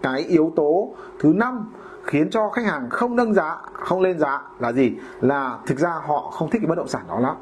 cái 0.02 0.20
yếu 0.20 0.52
tố 0.56 0.94
thứ 1.20 1.32
năm 1.36 1.72
khiến 2.04 2.30
cho 2.30 2.48
khách 2.48 2.64
hàng 2.64 2.90
không 2.90 3.16
nâng 3.16 3.34
giá, 3.34 3.56
không 3.72 4.00
lên 4.00 4.18
giá 4.18 4.42
là 4.58 4.72
gì? 4.72 4.92
Là 5.20 5.58
thực 5.66 5.78
ra 5.78 5.90
họ 6.06 6.20
không 6.20 6.50
thích 6.50 6.58
cái 6.62 6.68
bất 6.68 6.78
động 6.78 6.88
sản 6.88 7.02
đó 7.08 7.18
lắm 7.18 7.36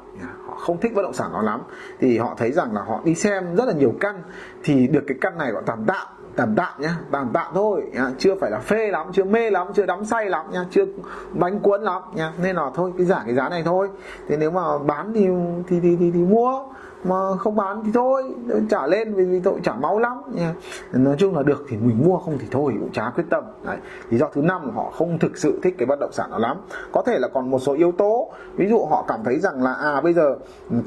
họ 0.47 0.57
không 0.57 0.81
thích 0.81 0.93
bất 0.95 1.03
động 1.03 1.13
sản 1.13 1.31
đó 1.33 1.43
lắm. 1.43 1.61
Thì 1.99 2.19
họ 2.19 2.35
thấy 2.37 2.53
rằng 2.53 2.75
là 2.75 2.83
họ 2.83 3.01
đi 3.05 3.15
xem 3.15 3.57
rất 3.57 3.65
là 3.65 3.73
nhiều 3.73 3.93
căn, 4.01 4.23
thì 4.63 4.87
được 4.87 5.05
cái 5.07 5.19
căn 5.21 5.39
này 5.39 5.53
gọi 5.53 5.63
tạm 5.67 5.85
tạm 5.87 6.07
tạm 6.41 6.55
tạm 6.57 6.73
nhá 6.79 6.97
tạm 7.11 7.31
tạm 7.33 7.47
thôi 7.55 7.83
nhá. 7.93 8.11
chưa 8.19 8.35
phải 8.41 8.51
là 8.51 8.59
phê 8.59 8.91
lắm 8.91 9.07
chưa 9.13 9.25
mê 9.25 9.51
lắm 9.51 9.67
chưa 9.75 9.87
đắm 9.87 10.05
say 10.05 10.31
lắm 10.31 10.47
nhá 10.53 10.65
chưa 10.71 10.85
bánh 11.33 11.61
cuốn 11.61 11.83
lắm 11.83 12.03
nhá. 12.15 12.33
Nên 12.43 12.57
là 12.57 12.71
thôi 12.75 12.93
cái 12.97 13.07
giảm 13.07 13.23
cái 13.27 13.35
giá 13.35 13.49
này 13.49 13.63
thôi. 13.65 13.89
Thế 14.29 14.37
nếu 14.37 14.51
mà 14.51 14.79
bán 14.79 15.13
thì 15.15 15.29
thì 15.69 15.81
thì 15.81 15.97
thì, 16.01 16.11
thì 16.11 16.21
mua 16.21 16.63
mà 17.05 17.37
không 17.39 17.57
bán 17.57 17.83
thì 17.85 17.91
thôi 17.95 18.23
trả 18.71 18.87
lên 18.87 19.15
vì, 19.15 19.25
vì 19.25 19.41
tội 19.41 19.61
trả 19.63 19.73
máu 19.73 19.99
lắm. 19.99 20.23
Nha 20.35 20.55
nói 20.93 21.17
chung 21.19 21.37
là 21.37 21.43
được 21.43 21.67
thì 21.69 21.77
mình 21.77 22.03
mua 22.05 22.19
không 22.19 22.39
thì 22.39 22.47
thôi 22.51 22.75
cũng 22.81 22.93
chả 22.93 23.13
quyết 23.15 23.25
tâm. 23.31 23.45
Đấy 23.65 23.77
lý 24.11 24.19
do 24.19 24.27
thứ 24.33 24.43
năm 24.43 24.71
họ 24.75 24.91
không 24.91 25.19
thực 25.19 25.37
sự 25.37 25.61
thích 25.63 25.75
cái 25.79 25.87
bất 25.87 26.01
động 26.01 26.13
sản 26.13 26.31
đó 26.31 26.39
lắm. 26.39 26.57
Có 26.93 27.03
thể 27.03 27.19
là 27.19 27.29
còn 27.29 27.51
một 27.51 27.59
số 27.59 27.73
yếu 27.73 27.93
tố 27.93 28.31
ví 28.57 28.69
dụ 28.69 28.87
họ 28.91 29.05
cảm 29.09 29.21
thấy 29.25 29.39
rằng 29.39 29.63
là 29.63 29.75
à 29.75 30.01
bây 30.01 30.13
giờ 30.13 30.37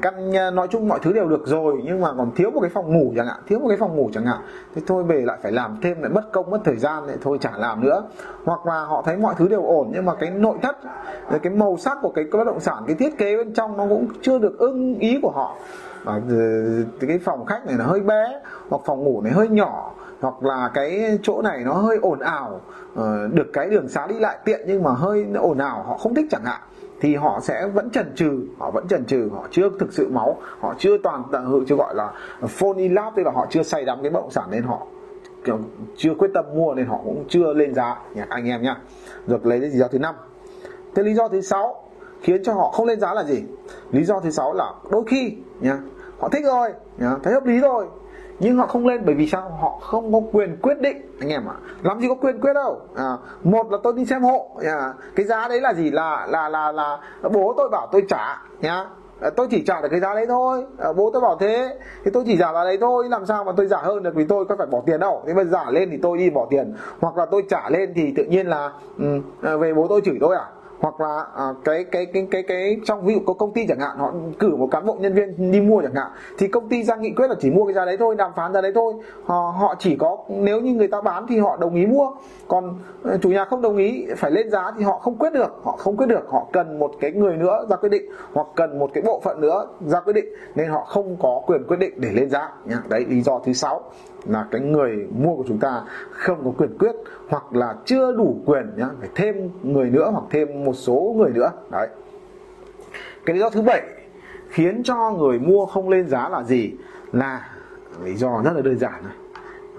căn 0.02 0.32
nói 0.54 0.68
chung 0.68 0.88
mọi 0.88 0.98
thứ 1.02 1.12
đều 1.12 1.28
được 1.28 1.46
rồi 1.46 1.82
nhưng 1.84 2.00
mà 2.00 2.12
còn 2.18 2.30
thiếu 2.34 2.50
một 2.50 2.60
cái 2.60 2.70
phòng 2.70 2.92
ngủ 2.92 3.12
chẳng 3.16 3.26
hạn 3.26 3.40
thiếu 3.46 3.58
một 3.58 3.68
cái 3.68 3.78
phòng 3.80 3.96
ngủ 3.96 4.10
chẳng 4.14 4.26
hạn. 4.26 4.38
Thế 4.74 4.82
thôi 4.86 5.04
về 5.04 5.22
lại 5.26 5.38
phải 5.42 5.52
làm 5.52 5.76
thêm 5.82 6.02
lại 6.02 6.10
mất 6.12 6.32
công 6.32 6.50
mất 6.50 6.58
thời 6.64 6.76
gian 6.76 7.06
lại 7.06 7.16
thôi 7.22 7.38
chả 7.40 7.52
làm 7.56 7.80
nữa. 7.80 8.02
Hoặc 8.44 8.66
là 8.66 8.84
họ 8.84 9.02
thấy 9.06 9.16
mọi 9.16 9.34
thứ 9.38 9.48
đều 9.48 9.62
ổn 9.62 9.90
nhưng 9.94 10.04
mà 10.04 10.14
cái 10.14 10.30
nội 10.30 10.58
thất 10.62 10.76
cái 11.42 11.52
màu 11.52 11.76
sắc 11.76 11.98
của 12.02 12.12
cái 12.14 12.24
bất 12.32 12.44
động 12.44 12.60
sản 12.60 12.84
cái 12.86 12.96
thiết 12.96 13.18
kế 13.18 13.36
bên 13.36 13.54
trong 13.54 13.76
nó 13.76 13.86
cũng 13.88 14.06
chưa 14.22 14.38
được 14.38 14.58
ưng 14.58 14.98
ý 14.98 15.18
của 15.22 15.30
họ. 15.30 15.56
Ờ, 16.04 16.20
cái 17.00 17.18
phòng 17.18 17.46
khách 17.46 17.66
này 17.66 17.76
nó 17.78 17.84
hơi 17.84 18.00
bé, 18.00 18.40
hoặc 18.68 18.82
phòng 18.86 19.04
ngủ 19.04 19.20
này 19.22 19.32
hơi 19.32 19.48
nhỏ, 19.48 19.92
hoặc 20.20 20.42
là 20.42 20.70
cái 20.74 21.18
chỗ 21.22 21.42
này 21.42 21.62
nó 21.64 21.72
hơi 21.72 21.98
ồn 22.02 22.18
ào. 22.18 22.60
Ờ, 22.94 23.28
được 23.32 23.46
cái 23.52 23.70
đường 23.70 23.88
xá 23.88 24.06
đi 24.06 24.18
lại 24.18 24.38
tiện 24.44 24.60
nhưng 24.66 24.82
mà 24.82 24.90
hơi 24.90 25.26
ồn 25.34 25.58
ào, 25.58 25.82
họ 25.82 25.96
không 25.96 26.14
thích 26.14 26.26
chẳng 26.30 26.44
hạn. 26.44 26.60
Thì 27.00 27.14
họ 27.14 27.40
sẽ 27.42 27.66
vẫn 27.66 27.90
chần 27.90 28.14
chừ, 28.14 28.40
họ 28.58 28.70
vẫn 28.70 28.88
chần 28.88 29.04
chừ, 29.04 29.28
họ 29.32 29.46
chưa 29.50 29.68
thực 29.80 29.92
sự 29.92 30.08
máu, 30.10 30.36
họ 30.60 30.74
chưa 30.78 30.98
toàn 30.98 31.22
tận 31.32 31.44
hữu 31.44 31.64
chưa 31.68 31.76
gọi 31.76 31.94
là 31.94 32.12
phone 32.48 32.88
lab 32.90 33.14
tức 33.16 33.22
là 33.22 33.30
họ 33.30 33.46
chưa 33.50 33.62
say 33.62 33.84
đắm 33.84 33.98
cái 34.02 34.10
bất 34.10 34.20
động 34.20 34.30
sản 34.30 34.44
nên 34.50 34.62
họ 34.62 34.86
chưa 35.96 36.14
quyết 36.18 36.30
tâm 36.34 36.44
mua 36.54 36.74
nên 36.74 36.86
họ 36.86 37.00
cũng 37.04 37.24
chưa 37.28 37.52
lên 37.52 37.74
giá. 37.74 37.96
Anh 38.28 38.48
em 38.48 38.62
nhá. 38.62 38.76
Rồi 39.26 39.38
lấy 39.42 39.58
lý 39.58 39.68
do 39.70 39.88
thứ 39.88 39.98
năm. 39.98 40.14
Thế 40.94 41.02
lý 41.02 41.14
do 41.14 41.28
thứ 41.28 41.40
sáu 41.40 41.83
khiến 42.24 42.42
cho 42.42 42.52
họ 42.52 42.70
không 42.70 42.86
lên 42.86 43.00
giá 43.00 43.14
là 43.14 43.24
gì. 43.24 43.44
Lý 43.90 44.04
do 44.04 44.20
thứ 44.20 44.30
sáu 44.30 44.52
là 44.52 44.72
đôi 44.90 45.02
khi 45.06 45.36
nha 45.60 45.78
họ 46.18 46.28
thích 46.28 46.44
rồi 46.44 46.70
thấy 47.22 47.32
hợp 47.32 47.46
lý 47.46 47.58
rồi 47.60 47.86
nhưng 48.38 48.56
họ 48.56 48.66
không 48.66 48.86
lên 48.86 49.02
bởi 49.06 49.14
vì 49.14 49.26
sao? 49.26 49.50
Họ 49.60 49.78
không 49.82 50.12
có 50.12 50.20
quyền 50.32 50.56
quyết 50.62 50.80
định. 50.80 50.96
Anh 51.20 51.28
em 51.28 51.48
ạ 51.48 51.54
à. 51.54 51.62
làm 51.82 52.00
gì 52.00 52.08
có 52.08 52.14
quyền 52.14 52.40
quyết 52.40 52.52
đâu. 52.54 52.80
À, 52.96 53.16
một 53.44 53.70
là 53.70 53.78
tôi 53.82 53.92
đi 53.92 54.06
xem 54.06 54.22
hộ 54.22 54.50
à, 54.64 54.94
cái 55.16 55.26
giá 55.26 55.48
đấy 55.48 55.60
là 55.60 55.74
gì? 55.74 55.90
Là 55.90 56.26
là 56.30 56.48
là 56.48 56.72
là 56.72 56.98
bố 57.32 57.54
tôi 57.56 57.68
bảo 57.68 57.88
tôi 57.92 58.02
trả 58.08 58.42
nhá. 58.60 58.86
À, 59.20 59.30
tôi 59.36 59.46
chỉ 59.50 59.64
trả 59.66 59.80
được 59.80 59.88
cái 59.90 60.00
giá 60.00 60.14
đấy 60.14 60.26
thôi. 60.28 60.64
À, 60.78 60.92
bố 60.92 61.10
tôi 61.12 61.22
bảo 61.22 61.36
thế 61.40 61.78
thì 62.04 62.10
tôi 62.10 62.22
chỉ 62.26 62.36
giả 62.36 62.52
giá 62.52 62.64
đấy 62.64 62.78
thôi 62.80 63.08
làm 63.08 63.26
sao 63.26 63.44
mà 63.44 63.52
tôi 63.56 63.66
giả 63.66 63.78
hơn 63.82 64.02
được 64.02 64.14
vì 64.14 64.24
tôi 64.24 64.44
có 64.44 64.56
phải 64.56 64.66
bỏ 64.66 64.82
tiền 64.86 65.00
đâu. 65.00 65.22
Thế 65.26 65.34
mà 65.34 65.44
giả 65.44 65.70
lên 65.70 65.88
thì 65.90 65.96
tôi 66.02 66.18
đi 66.18 66.30
bỏ 66.30 66.46
tiền 66.50 66.74
hoặc 67.00 67.16
là 67.16 67.26
tôi 67.26 67.44
trả 67.48 67.70
lên 67.70 67.92
thì 67.94 68.12
tự 68.16 68.24
nhiên 68.24 68.46
là 68.46 68.72
ừ, 68.98 69.20
à, 69.42 69.56
về 69.56 69.74
bố 69.74 69.86
tôi 69.88 70.00
chửi 70.04 70.18
tôi 70.20 70.36
à? 70.36 70.46
Hoặc 70.84 71.00
là 71.00 71.26
à, 71.36 71.44
cái 71.64 71.84
cái 71.84 72.06
cái 72.06 72.26
cái 72.30 72.42
cái 72.42 72.76
trong 72.84 73.06
ví 73.06 73.14
dụ 73.14 73.20
có 73.26 73.32
công 73.32 73.52
ty 73.52 73.66
chẳng 73.66 73.80
hạn 73.80 73.96
họ 73.98 74.12
cử 74.38 74.56
một 74.56 74.68
cán 74.70 74.86
bộ 74.86 74.94
nhân 75.00 75.14
viên 75.14 75.52
đi 75.52 75.60
mua 75.60 75.82
chẳng 75.82 75.94
hạn 75.94 76.10
thì 76.38 76.48
công 76.48 76.68
ty 76.68 76.82
ra 76.82 76.96
nghị 76.96 77.10
quyết 77.10 77.28
là 77.28 77.34
chỉ 77.40 77.50
mua 77.50 77.64
cái 77.64 77.74
giá 77.74 77.84
đấy 77.84 77.96
thôi 77.96 78.14
đàm 78.18 78.30
phán 78.36 78.52
giá 78.52 78.60
đấy 78.60 78.72
thôi. 78.74 78.94
Họ 79.24 79.54
họ 79.58 79.74
chỉ 79.78 79.96
có 79.96 80.18
nếu 80.28 80.60
như 80.60 80.72
người 80.72 80.88
ta 80.88 81.00
bán 81.00 81.26
thì 81.28 81.38
họ 81.38 81.56
đồng 81.56 81.74
ý 81.74 81.86
mua. 81.86 82.10
Còn 82.48 82.78
ờ, 83.02 83.18
chủ 83.22 83.28
nhà 83.28 83.44
không 83.44 83.62
đồng 83.62 83.76
ý 83.76 84.06
phải 84.16 84.30
lên 84.30 84.50
giá 84.50 84.72
thì 84.78 84.84
họ 84.84 84.98
không 84.98 85.16
quyết 85.18 85.32
được. 85.32 85.60
Họ 85.62 85.76
không 85.78 85.96
quyết 85.96 86.06
được 86.06 86.28
họ 86.28 86.46
cần 86.52 86.78
một 86.78 86.92
cái 87.00 87.12
người 87.12 87.36
nữa 87.36 87.66
ra 87.70 87.76
quyết 87.76 87.88
định 87.88 88.10
hoặc 88.32 88.46
cần 88.56 88.78
một 88.78 88.90
cái 88.94 89.02
bộ 89.06 89.20
phận 89.24 89.40
nữa 89.40 89.66
ra 89.86 90.00
quyết 90.00 90.12
định 90.12 90.26
nên 90.54 90.68
họ 90.68 90.84
không 90.84 91.16
có 91.20 91.42
quyền 91.46 91.64
quyết 91.64 91.78
định 91.78 91.94
để 91.96 92.08
lên 92.12 92.30
giá. 92.30 92.52
Đấy 92.88 93.04
lý 93.08 93.20
do 93.20 93.38
thứ 93.44 93.52
sáu 93.52 93.80
là 94.26 94.46
cái 94.50 94.60
người 94.60 95.08
mua 95.18 95.36
của 95.36 95.44
chúng 95.48 95.58
ta 95.58 95.82
không 96.10 96.44
có 96.44 96.50
quyền 96.58 96.78
quyết 96.78 96.92
hoặc 97.28 97.52
là 97.52 97.74
chưa 97.84 98.12
đủ 98.12 98.42
quyền 98.46 98.70
nhá, 98.76 98.88
phải 99.00 99.08
thêm 99.14 99.50
người 99.62 99.90
nữa 99.90 100.10
hoặc 100.12 100.24
thêm 100.30 100.64
một 100.64 100.74
số 100.74 101.14
người 101.18 101.30
nữa. 101.30 101.52
Đấy. 101.70 101.88
Cái 103.26 103.34
lý 103.34 103.40
do 103.40 103.50
thứ 103.50 103.62
bảy 103.62 103.82
khiến 104.48 104.82
cho 104.82 105.10
người 105.10 105.38
mua 105.38 105.66
không 105.66 105.88
lên 105.88 106.08
giá 106.08 106.28
là 106.28 106.42
gì? 106.42 106.72
Là 107.12 107.48
lý 108.04 108.14
do 108.14 108.42
rất 108.44 108.52
là 108.54 108.62
đơn 108.62 108.78
giản 108.78 109.02
này 109.04 109.14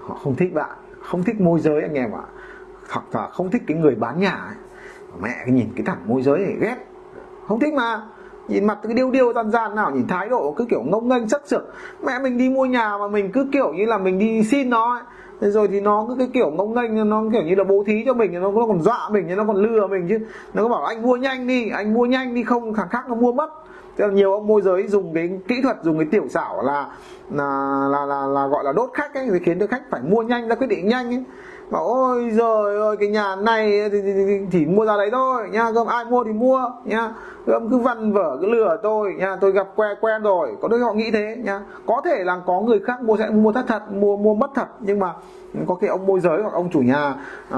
họ 0.06 0.14
không 0.14 0.36
thích 0.36 0.54
bạn, 0.54 0.70
không 1.00 1.22
thích 1.22 1.40
môi 1.40 1.60
giới 1.60 1.82
anh 1.82 1.94
em 1.94 2.12
ạ. 2.12 2.24
Hoặc 2.90 3.04
là 3.12 3.28
không 3.28 3.50
thích 3.50 3.62
cái 3.66 3.76
người 3.76 3.94
bán 3.94 4.20
nhà 4.20 4.30
ấy. 4.30 4.54
mẹ 5.20 5.34
cái 5.38 5.50
nhìn 5.50 5.68
cái 5.76 5.86
thằng 5.86 5.98
môi 6.06 6.22
giới 6.22 6.38
này 6.38 6.56
ghét. 6.60 6.76
Không 7.48 7.60
thích 7.60 7.74
mà 7.74 8.02
nhìn 8.48 8.66
mặt 8.66 8.78
cái 8.82 8.94
điêu 8.94 9.10
điêu 9.10 9.32
gian 9.32 9.50
gian 9.50 9.74
nào 9.74 9.90
nhìn 9.90 10.06
thái 10.06 10.28
độ 10.28 10.54
cứ 10.56 10.64
kiểu 10.64 10.82
ngông 10.82 11.08
nghênh 11.08 11.28
sắc 11.28 11.42
sược. 11.46 11.74
Mẹ 12.06 12.18
mình 12.22 12.38
đi 12.38 12.50
mua 12.50 12.64
nhà 12.64 12.98
mà 12.98 13.08
mình 13.08 13.32
cứ 13.32 13.46
kiểu 13.52 13.72
như 13.72 13.86
là 13.86 13.98
mình 13.98 14.18
đi 14.18 14.42
xin 14.42 14.70
nó 14.70 14.94
ấy. 14.94 15.02
Thế 15.40 15.50
rồi 15.50 15.68
thì 15.68 15.80
nó 15.80 16.04
cứ 16.08 16.14
cái 16.18 16.28
kiểu 16.34 16.50
ngông 16.50 16.74
nghênh 16.74 17.08
nó 17.08 17.24
kiểu 17.32 17.42
như 17.42 17.54
là 17.54 17.64
bố 17.64 17.84
thí 17.86 18.02
cho 18.06 18.14
mình 18.14 18.32
nó, 18.32 18.52
nó 18.52 18.66
còn 18.66 18.82
dọa 18.82 19.08
mình 19.10 19.36
nó 19.36 19.44
còn 19.46 19.56
lừa 19.56 19.86
mình 19.86 20.06
chứ. 20.08 20.18
Nó 20.54 20.62
có 20.62 20.68
bảo 20.68 20.84
anh 20.84 21.02
mua 21.02 21.16
nhanh 21.16 21.46
đi 21.46 21.70
anh 21.70 21.94
mua 21.94 22.06
nhanh 22.06 22.34
đi 22.34 22.42
không 22.42 22.74
thằng 22.74 22.88
khác 22.90 23.04
nó 23.08 23.14
mua 23.14 23.32
mất. 23.32 23.50
Thế 23.96 24.06
là 24.06 24.12
nhiều 24.12 24.32
ông 24.32 24.46
môi 24.46 24.62
giới 24.62 24.86
dùng 24.86 25.14
cái 25.14 25.30
kỹ 25.48 25.62
thuật 25.62 25.76
dùng 25.82 25.98
cái 25.98 26.06
tiểu 26.10 26.24
xảo 26.28 26.62
là 26.62 26.86
là 27.30 27.88
là 27.90 28.06
là, 28.06 28.26
là 28.26 28.46
gọi 28.46 28.64
là 28.64 28.72
đốt 28.72 28.90
khách 28.92 29.14
ấy 29.14 29.28
thì 29.32 29.38
khiến 29.44 29.58
cho 29.60 29.66
khách 29.66 29.82
phải 29.90 30.00
mua 30.08 30.22
nhanh 30.22 30.48
ra 30.48 30.54
quyết 30.54 30.66
định 30.66 30.88
nhanh 30.88 31.06
ấy 31.06 31.24
bảo 31.70 31.84
ôi 31.84 32.30
giời 32.30 32.76
ơi 32.80 32.96
cái 33.00 33.08
nhà 33.08 33.36
này 33.36 33.90
thì, 33.92 34.00
thì, 34.02 34.12
thì, 34.26 34.38
thì 34.50 34.66
mua 34.66 34.84
ra 34.84 34.96
đấy 34.96 35.08
thôi 35.12 35.48
nha 35.50 35.70
gom 35.70 35.86
ai 35.86 36.04
mua 36.04 36.24
thì 36.24 36.32
mua 36.32 36.60
nha 36.84 37.10
gom 37.46 37.70
cứ 37.70 37.78
văn 37.78 38.12
vở 38.12 38.38
cứ 38.40 38.46
lừa 38.46 38.76
tôi 38.82 39.14
nha 39.18 39.36
tôi 39.40 39.52
gặp 39.52 39.68
quen 39.76 39.96
quen 40.00 40.22
rồi. 40.22 40.56
Có 40.62 40.68
đôi 40.68 40.80
họ 40.80 40.92
nghĩ 40.92 41.10
thế 41.10 41.36
nha 41.44 41.60
có 41.86 42.02
thể 42.04 42.24
là 42.24 42.40
có 42.46 42.60
người 42.60 42.80
khác 42.80 43.02
mua 43.02 43.16
sẽ 43.16 43.30
mua 43.30 43.52
thất 43.52 43.64
thật 43.68 43.92
mua 43.92 44.16
mua 44.16 44.34
mất 44.34 44.50
thật 44.54 44.68
nhưng 44.80 44.98
mà 44.98 45.12
có 45.66 45.74
khi 45.74 45.86
ông 45.86 46.06
môi 46.06 46.20
giới 46.20 46.42
hoặc 46.42 46.52
ông 46.52 46.70
chủ 46.72 46.80
nhà 46.80 47.14
uh, 47.48 47.54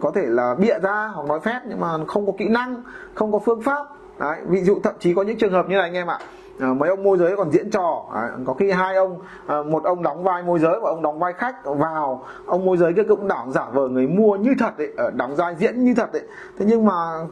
có 0.00 0.12
thể 0.14 0.22
là 0.26 0.54
bịa 0.58 0.78
ra 0.82 1.10
hoặc 1.14 1.26
nói 1.26 1.40
phép 1.40 1.60
nhưng 1.68 1.80
mà 1.80 1.88
không 2.06 2.26
có 2.26 2.32
kỹ 2.38 2.48
năng 2.48 2.82
không 3.14 3.32
có 3.32 3.38
phương 3.38 3.62
pháp. 3.62 3.86
Đấy, 4.18 4.36
ví 4.46 4.60
dụ 4.60 4.80
thậm 4.82 4.94
chí 4.98 5.14
có 5.14 5.22
những 5.22 5.38
trường 5.38 5.52
hợp 5.52 5.68
như 5.68 5.76
này 5.76 5.82
anh 5.82 5.94
em 5.94 6.06
ạ 6.06 6.18
à, 6.60 6.68
mấy 6.74 6.88
ông 6.88 7.02
môi 7.02 7.18
giới 7.18 7.36
còn 7.36 7.50
diễn 7.50 7.70
trò. 7.70 8.04
À, 8.14 8.30
có 8.46 8.54
khi 8.54 8.70
hai 8.70 8.96
ông 8.96 9.18
à, 9.46 9.62
một 9.62 9.84
ông 9.84 10.02
đóng 10.02 10.22
vai 10.22 10.42
môi 10.42 10.58
giới 10.58 10.80
và 10.82 10.90
ông 10.90 11.02
đóng 11.02 11.18
vai 11.18 11.32
khách 11.32 11.64
vào. 11.64 12.24
Ông 12.46 12.64
môi 12.64 12.76
giới 12.76 12.92
kia 12.92 13.02
cũng 13.08 13.28
đảo 13.28 13.46
giả 13.50 13.66
vờ 13.72 13.88
người 13.88 14.06
mua 14.06 14.36
như 14.36 14.54
thật 14.58 14.78
đấy 14.78 14.92
ờ, 14.96 15.10
đóng 15.10 15.36
vai 15.36 15.54
diễn 15.58 15.84
như 15.84 15.94
thật 15.96 16.12
đấy 16.12 16.22
thế 16.58 16.64
nhưng 16.68 16.84
mà 16.84 17.26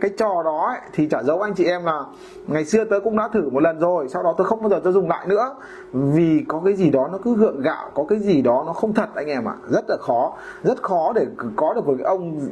cái 0.00 0.10
trò 0.18 0.42
đó 0.44 0.66
ấy, 0.68 0.80
thì 0.92 1.08
trả 1.08 1.22
dấu 1.22 1.40
anh 1.40 1.54
chị 1.54 1.64
em 1.64 1.84
là 1.84 2.04
ngày 2.46 2.64
xưa 2.64 2.84
tớ 2.84 3.00
cũng 3.04 3.16
đã 3.16 3.28
thử 3.28 3.50
một 3.50 3.60
lần 3.60 3.78
rồi 3.78 4.08
sau 4.08 4.22
đó 4.22 4.34
tôi 4.38 4.46
không 4.46 4.60
bao 4.60 4.68
giờ 4.70 4.80
tớ 4.84 4.92
dùng 4.92 5.08
lại 5.08 5.26
nữa. 5.26 5.54
Vì 5.92 6.44
có 6.48 6.62
cái 6.64 6.74
gì 6.74 6.90
đó 6.90 7.08
nó 7.12 7.18
cứ 7.24 7.34
gượng 7.34 7.60
gạo 7.60 7.90
có 7.94 8.04
cái 8.08 8.18
gì 8.18 8.42
đó 8.42 8.62
nó 8.66 8.72
không 8.72 8.94
thật 8.94 9.08
anh 9.14 9.26
em 9.26 9.48
ạ. 9.48 9.54
Rất 9.68 9.84
là 9.88 9.96
khó 10.00 10.32
rất 10.62 10.82
khó 10.82 11.12
để 11.14 11.26
có 11.56 11.74
được 11.74 11.86
một 11.86 11.94
cái 11.98 12.06
ông 12.06 12.48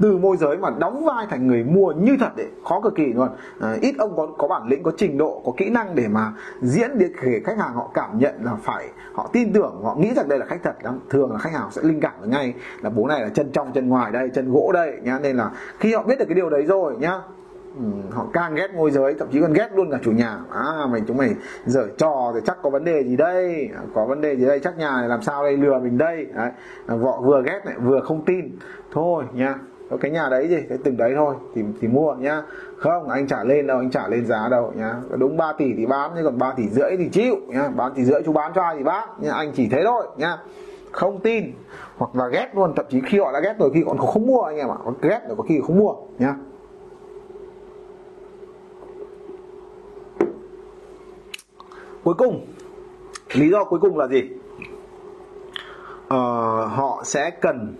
từ 0.00 0.18
môi 0.18 0.36
giới 0.36 0.56
mà 0.56 0.70
đóng 0.78 1.04
vai 1.04 1.26
thành 1.30 1.46
người 1.46 1.64
mua 1.64 1.92
như 1.92 2.16
thật 2.20 2.36
đấy 2.36 2.46
khó 2.64 2.80
cực 2.80 2.94
kỳ 2.94 3.12
luôn. 3.12 3.28
À, 3.60 3.76
ít 3.80 3.94
ông 3.98 4.16
có 4.16 4.26
có 4.38 4.48
bản 4.48 4.68
lĩnh 4.68 4.82
có 4.82 4.92
trình 4.96 5.18
độ 5.18 5.42
có 5.44 5.52
kỹ 5.56 5.70
năng 5.70 5.94
để 5.94 6.08
mà 6.08 6.32
diễn 6.62 6.98
để 6.98 7.08
để 7.22 7.40
khách 7.44 7.58
hàng 7.58 7.74
họ 7.74 7.90
cảm 7.94 8.18
nhận 8.18 8.34
là 8.42 8.54
phải 8.62 8.88
họ 9.12 9.30
tin 9.32 9.52
tưởng 9.52 9.80
họ 9.82 9.94
nghĩ 9.94 10.14
rằng 10.14 10.28
đây 10.28 10.38
là 10.38 10.46
khách 10.46 10.62
thật 10.62 10.74
lắm. 10.82 11.00
Thường 11.10 11.32
là 11.32 11.38
khách 11.38 11.52
hàng 11.52 11.68
sẽ 11.70 11.82
linh 11.82 12.00
cảm 12.00 12.12
được 12.22 12.28
ngay 12.28 12.54
là 12.82 12.90
bố 12.90 13.06
này 13.06 13.20
là 13.20 13.28
chân 13.28 13.50
trong 13.52 13.72
chân 13.72 13.88
ngoài 13.88 14.12
đây 14.12 14.30
chân 14.34 14.52
gỗ 14.52 14.70
đây 14.74 14.98
nhá. 15.02 15.18
Nên 15.22 15.36
là 15.36 15.50
khi 15.78 15.94
họ 15.94 16.02
biết 16.02 16.18
được 16.18 16.24
cái 16.28 16.34
điều 16.34 16.50
đấy 16.50 16.62
rồi 16.66 16.96
nhá 16.98 17.20
Ừ, 17.78 17.82
họ 18.10 18.26
càng 18.32 18.54
ghét 18.54 18.74
môi 18.74 18.90
giới 18.90 19.14
thậm 19.14 19.28
chí 19.32 19.40
còn 19.40 19.52
ghét 19.52 19.68
luôn 19.74 19.90
cả 19.90 19.98
chủ 20.02 20.12
nhà. 20.12 20.38
À 20.50 20.86
mày 20.90 21.02
chúng 21.06 21.16
mày 21.16 21.34
dở 21.66 21.86
trò 21.98 22.32
thì 22.34 22.40
chắc 22.46 22.56
có 22.62 22.70
vấn 22.70 22.84
đề 22.84 23.04
gì 23.04 23.16
đây? 23.16 23.68
À, 23.76 23.82
có 23.94 24.06
vấn 24.06 24.20
đề 24.20 24.36
gì 24.36 24.46
đây? 24.46 24.60
Chắc 24.60 24.78
nhà 24.78 24.90
này 24.90 25.08
làm 25.08 25.22
sao 25.22 25.42
đây? 25.42 25.56
Lừa 25.56 25.78
mình 25.78 25.98
đây. 25.98 26.26
Đấy. 26.34 26.50
Vợ 26.86 27.20
vừa 27.22 27.42
ghét 27.42 27.60
lại 27.64 27.74
vừa 27.78 28.00
không 28.00 28.24
tin. 28.24 28.58
Thôi 28.92 29.24
nha 29.32 29.54
cái 30.00 30.10
nhà 30.10 30.28
đấy 30.30 30.48
gì? 30.48 30.56
Cái 30.68 30.78
từng 30.84 30.96
đấy 30.96 31.12
thôi 31.16 31.34
thì 31.54 31.62
thì 31.80 31.88
mua 31.88 32.14
nhá. 32.14 32.42
Không 32.76 33.08
anh 33.08 33.26
trả 33.26 33.44
lên 33.44 33.66
đâu 33.66 33.78
anh 33.78 33.90
trả 33.90 34.08
lên 34.08 34.26
giá 34.26 34.48
đâu 34.48 34.72
nhá. 34.76 34.94
Đúng 35.18 35.36
3 35.36 35.52
tỷ 35.52 35.74
thì 35.76 35.86
bán 35.86 36.10
nhưng 36.16 36.24
còn 36.24 36.38
3 36.38 36.52
tỷ 36.56 36.68
rưỡi 36.68 36.96
thì 36.98 37.08
chịu 37.08 37.36
nhá. 37.46 37.68
Bán 37.76 37.94
tỷ 37.94 38.04
rưỡi 38.04 38.22
chú 38.26 38.32
bán 38.32 38.52
cho 38.54 38.62
ai 38.62 38.74
thì 38.78 38.84
bán 38.84 39.08
nhá. 39.20 39.32
Anh 39.32 39.52
chỉ 39.54 39.68
thế 39.68 39.82
thôi 39.84 40.06
nhá. 40.16 40.38
Không 40.92 41.20
tin 41.20 41.52
hoặc 41.96 42.16
là 42.16 42.28
ghét 42.28 42.48
luôn. 42.54 42.72
Thậm 42.76 42.86
chí 42.88 43.00
khi 43.06 43.18
họ 43.18 43.32
đã 43.32 43.40
ghét 43.40 43.54
rồi 43.58 43.70
khi 43.74 43.82
còn 43.86 43.98
không 43.98 44.26
mua 44.26 44.40
anh 44.40 44.56
em 44.56 44.68
ạ. 44.68 44.76
Ghét 45.02 45.20
rồi 45.28 45.36
có 45.36 45.44
khi 45.48 45.60
không 45.66 45.78
mua 45.78 45.94
nhá. 46.18 46.34
Cuối 52.04 52.14
cùng 52.18 52.46
lý 53.34 53.50
do 53.50 53.64
cuối 53.64 53.80
cùng 53.80 53.98
là 53.98 54.06
gì? 54.06 54.30
Ờ, 56.08 56.18
họ 56.66 57.02
sẽ 57.04 57.30
cần 57.30 57.74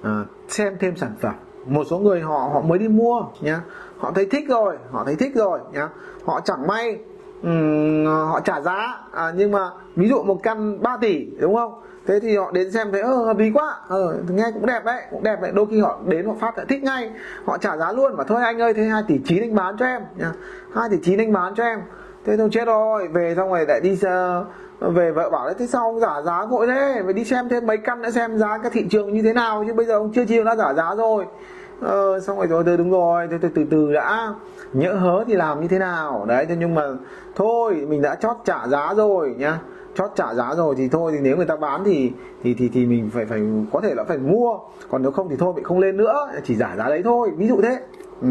uh, 0.00 0.26
xem 0.48 0.76
thêm 0.80 0.96
sản 0.96 1.12
phẩm. 1.20 1.34
Một 1.66 1.84
số 1.90 1.98
người 1.98 2.20
họ 2.20 2.50
họ 2.52 2.60
mới 2.60 2.78
đi 2.78 2.88
mua 2.88 3.22
nhá. 3.40 3.60
Họ 3.98 4.12
thấy 4.14 4.26
thích 4.26 4.44
rồi 4.48 4.76
họ 4.90 5.04
thấy 5.04 5.16
thích 5.16 5.32
rồi 5.34 5.60
nhá. 5.72 5.88
Họ 6.24 6.40
chẳng 6.40 6.66
may 6.66 6.98
um, 7.42 8.06
họ 8.06 8.40
trả 8.40 8.60
giá. 8.60 8.98
À, 9.12 9.32
nhưng 9.36 9.50
mà 9.50 9.70
ví 9.96 10.08
dụ 10.08 10.22
một 10.22 10.40
căn 10.42 10.82
3 10.82 10.96
tỷ 10.96 11.26
đúng 11.40 11.54
không? 11.54 11.82
Thế 12.06 12.20
thì 12.20 12.36
họ 12.36 12.50
đến 12.50 12.70
xem 12.70 12.92
thấy 12.92 13.00
ơ 13.00 13.14
hợp 13.14 13.38
lý 13.38 13.50
quá. 13.50 13.76
Ờ, 13.88 14.16
nghe 14.28 14.50
cũng 14.54 14.66
đẹp 14.66 14.84
đấy 14.84 15.02
cũng 15.10 15.22
đẹp 15.22 15.42
đấy. 15.42 15.50
Đôi 15.54 15.66
khi 15.70 15.80
họ 15.80 15.98
đến 16.06 16.26
họ 16.26 16.34
phát 16.40 16.56
lại 16.58 16.66
thích 16.68 16.82
ngay. 16.82 17.10
Họ 17.44 17.58
trả 17.58 17.76
giá 17.76 17.92
luôn 17.92 18.16
mà 18.16 18.24
thôi 18.24 18.42
anh 18.42 18.58
ơi 18.58 18.74
thế 18.74 18.82
hai 18.82 19.02
tỷ 19.08 19.20
chín 19.24 19.42
anh 19.42 19.54
bán 19.54 19.76
cho 19.78 19.86
em 19.86 20.02
nhá. 20.16 20.32
Hai 20.74 20.88
tỷ 20.90 20.96
chín 21.02 21.18
anh 21.18 21.32
bán 21.32 21.54
cho 21.54 21.64
em. 21.64 21.80
Thế 22.24 22.36
thôi 22.36 22.48
chết 22.52 22.64
rồi. 22.66 23.08
Về 23.08 23.34
xong 23.36 23.48
rồi 23.48 23.64
lại 23.68 23.80
đi 23.80 23.92
uh, 23.92 24.46
về 24.80 25.12
vợ 25.12 25.30
bảo 25.30 25.46
đấy 25.46 25.54
thế 25.58 25.66
sao 25.66 25.82
ông 25.82 26.00
giả 26.00 26.22
giá 26.24 26.46
vội 26.46 26.66
thế? 26.66 27.00
Phải 27.04 27.12
đi 27.12 27.24
xem 27.24 27.48
thêm 27.48 27.66
mấy 27.66 27.76
căn 27.76 28.02
nữa 28.02 28.10
xem 28.10 28.38
giá 28.38 28.58
các 28.58 28.72
thị 28.72 28.86
trường 28.90 29.14
như 29.14 29.22
thế 29.22 29.32
nào 29.32 29.64
chứ 29.66 29.72
bây 29.72 29.86
giờ 29.86 29.94
ông 29.94 30.12
chưa 30.12 30.24
chiều 30.24 30.44
đã 30.44 30.56
giả 30.56 30.74
giá 30.74 30.94
rồi. 30.94 31.26
Ờ, 31.80 32.20
xong 32.20 32.36
rồi 32.36 32.46
rồi 32.46 32.64
từ 32.66 32.76
đúng 32.76 32.90
rồi 32.90 33.28
từ, 33.30 33.38
từ 33.38 33.48
từ 33.54 33.64
từ 33.70 33.92
đã. 33.92 34.34
Nhỡ 34.72 34.92
hớ 34.92 35.24
thì 35.26 35.34
làm 35.34 35.60
như 35.60 35.68
thế 35.68 35.78
nào? 35.78 36.24
Đấy 36.28 36.46
thế 36.46 36.56
nhưng 36.58 36.74
mà 36.74 36.82
thôi 37.36 37.86
mình 37.88 38.02
đã 38.02 38.14
chót 38.14 38.36
trả 38.44 38.66
giá 38.68 38.94
rồi 38.94 39.34
nhá. 39.38 39.58
Chót 39.94 40.10
trả 40.14 40.34
giá 40.34 40.54
rồi 40.54 40.74
thì 40.78 40.88
thôi 40.88 41.12
thì 41.14 41.18
nếu 41.22 41.36
người 41.36 41.46
ta 41.46 41.56
bán 41.56 41.84
thì 41.84 42.12
thì 42.42 42.54
thì 42.54 42.70
thì 42.74 42.86
mình 42.86 43.10
phải 43.14 43.26
phải 43.26 43.40
có 43.72 43.80
thể 43.80 43.94
là 43.94 44.04
phải 44.04 44.18
mua. 44.18 44.58
Còn 44.90 45.02
nếu 45.02 45.10
không 45.10 45.28
thì 45.28 45.36
thôi 45.36 45.52
bị 45.56 45.62
không 45.62 45.78
lên 45.78 45.96
nữa 45.96 46.28
chỉ 46.44 46.56
giả 46.56 46.74
giá 46.78 46.88
đấy 46.88 47.02
thôi 47.04 47.30
ví 47.36 47.48
dụ 47.48 47.60
thế. 47.62 47.80
Ừ. 48.22 48.28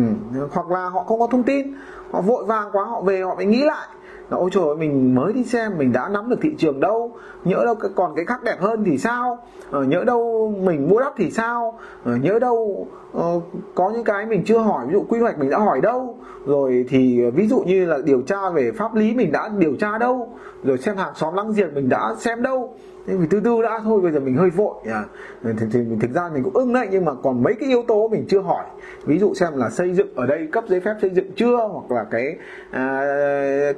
hoặc 0.51 0.71
là 0.71 0.89
họ 0.89 1.03
không 1.03 1.19
có 1.19 1.27
thông 1.31 1.43
tin 1.43 1.73
họ 2.11 2.21
vội 2.21 2.45
vàng 2.45 2.69
quá 2.71 2.83
họ 2.83 3.01
về 3.01 3.21
họ 3.21 3.35
phải 3.35 3.45
nghĩ 3.45 3.63
lại 3.63 3.87
là 4.29 4.37
ôi 4.37 4.49
trời 4.53 4.63
ơi 4.63 4.75
mình 4.75 5.15
mới 5.15 5.33
đi 5.33 5.43
xem 5.43 5.77
mình 5.77 5.91
đã 5.91 6.09
nắm 6.09 6.29
được 6.29 6.39
thị 6.41 6.55
trường 6.57 6.79
đâu. 6.79 7.11
Nhỡ 7.43 7.65
đâu 7.65 7.75
còn 7.95 8.15
cái 8.15 8.25
khác 8.25 8.43
đẹp 8.43 8.57
hơn 8.59 8.83
thì 8.83 8.97
sao? 8.97 9.37
Ờ, 9.71 9.83
nhỡ 9.83 10.03
đâu 10.03 10.53
mình 10.63 10.89
mua 10.89 10.99
đắt 10.99 11.13
thì 11.17 11.31
sao? 11.31 11.79
Ờ, 12.05 12.15
nhỡ 12.15 12.39
đâu 12.39 12.87
uh, 13.17 13.43
có 13.75 13.89
những 13.89 14.03
cái 14.03 14.25
mình 14.25 14.43
chưa 14.45 14.57
hỏi 14.57 14.85
ví 14.87 14.93
dụ 14.93 15.03
quy 15.09 15.19
hoạch 15.19 15.39
mình 15.39 15.49
đã 15.49 15.57
hỏi 15.57 15.81
đâu. 15.81 16.15
Rồi 16.45 16.85
thì 16.89 17.21
ví 17.31 17.47
dụ 17.47 17.59
như 17.59 17.85
là 17.85 17.97
điều 18.05 18.21
tra 18.21 18.49
về 18.49 18.71
pháp 18.71 18.95
lý 18.95 19.13
mình 19.13 19.31
đã 19.31 19.49
điều 19.57 19.75
tra 19.75 19.97
đâu. 19.97 20.29
Rồi 20.63 20.77
xem 20.77 20.97
hàng 20.97 21.13
xóm 21.15 21.33
lăng 21.33 21.51
giềng 21.51 21.73
mình 21.73 21.89
đã 21.89 22.15
xem 22.17 22.41
đâu 22.41 22.73
thế 23.09 23.15
vì 23.15 23.27
từ 23.29 23.39
từ 23.39 23.61
đã 23.61 23.79
thôi 23.83 24.01
bây 24.01 24.11
giờ 24.11 24.19
mình 24.19 24.35
hơi 24.35 24.49
vội 24.49 24.75
à. 24.85 25.03
thì, 25.43 25.49
thì, 25.59 25.67
thì 25.71 25.95
thực 26.01 26.11
ra 26.11 26.29
mình 26.33 26.43
cũng 26.43 26.53
ưng 26.53 26.73
đấy 26.73 26.87
nhưng 26.91 27.05
mà 27.05 27.11
còn 27.23 27.43
mấy 27.43 27.53
cái 27.59 27.69
yếu 27.69 27.83
tố 27.87 28.07
mình 28.07 28.25
chưa 28.29 28.39
hỏi. 28.39 28.65
Ví 29.05 29.19
dụ 29.19 29.33
xem 29.33 29.53
là 29.55 29.69
xây 29.69 29.93
dựng 29.93 30.15
ở 30.15 30.25
đây 30.25 30.47
cấp 30.51 30.63
giấy 30.67 30.79
phép 30.79 30.95
xây 31.01 31.09
dựng 31.09 31.31
chưa 31.35 31.55
hoặc 31.55 31.91
là 31.91 32.03
cái 32.03 32.37
à, 32.71 33.01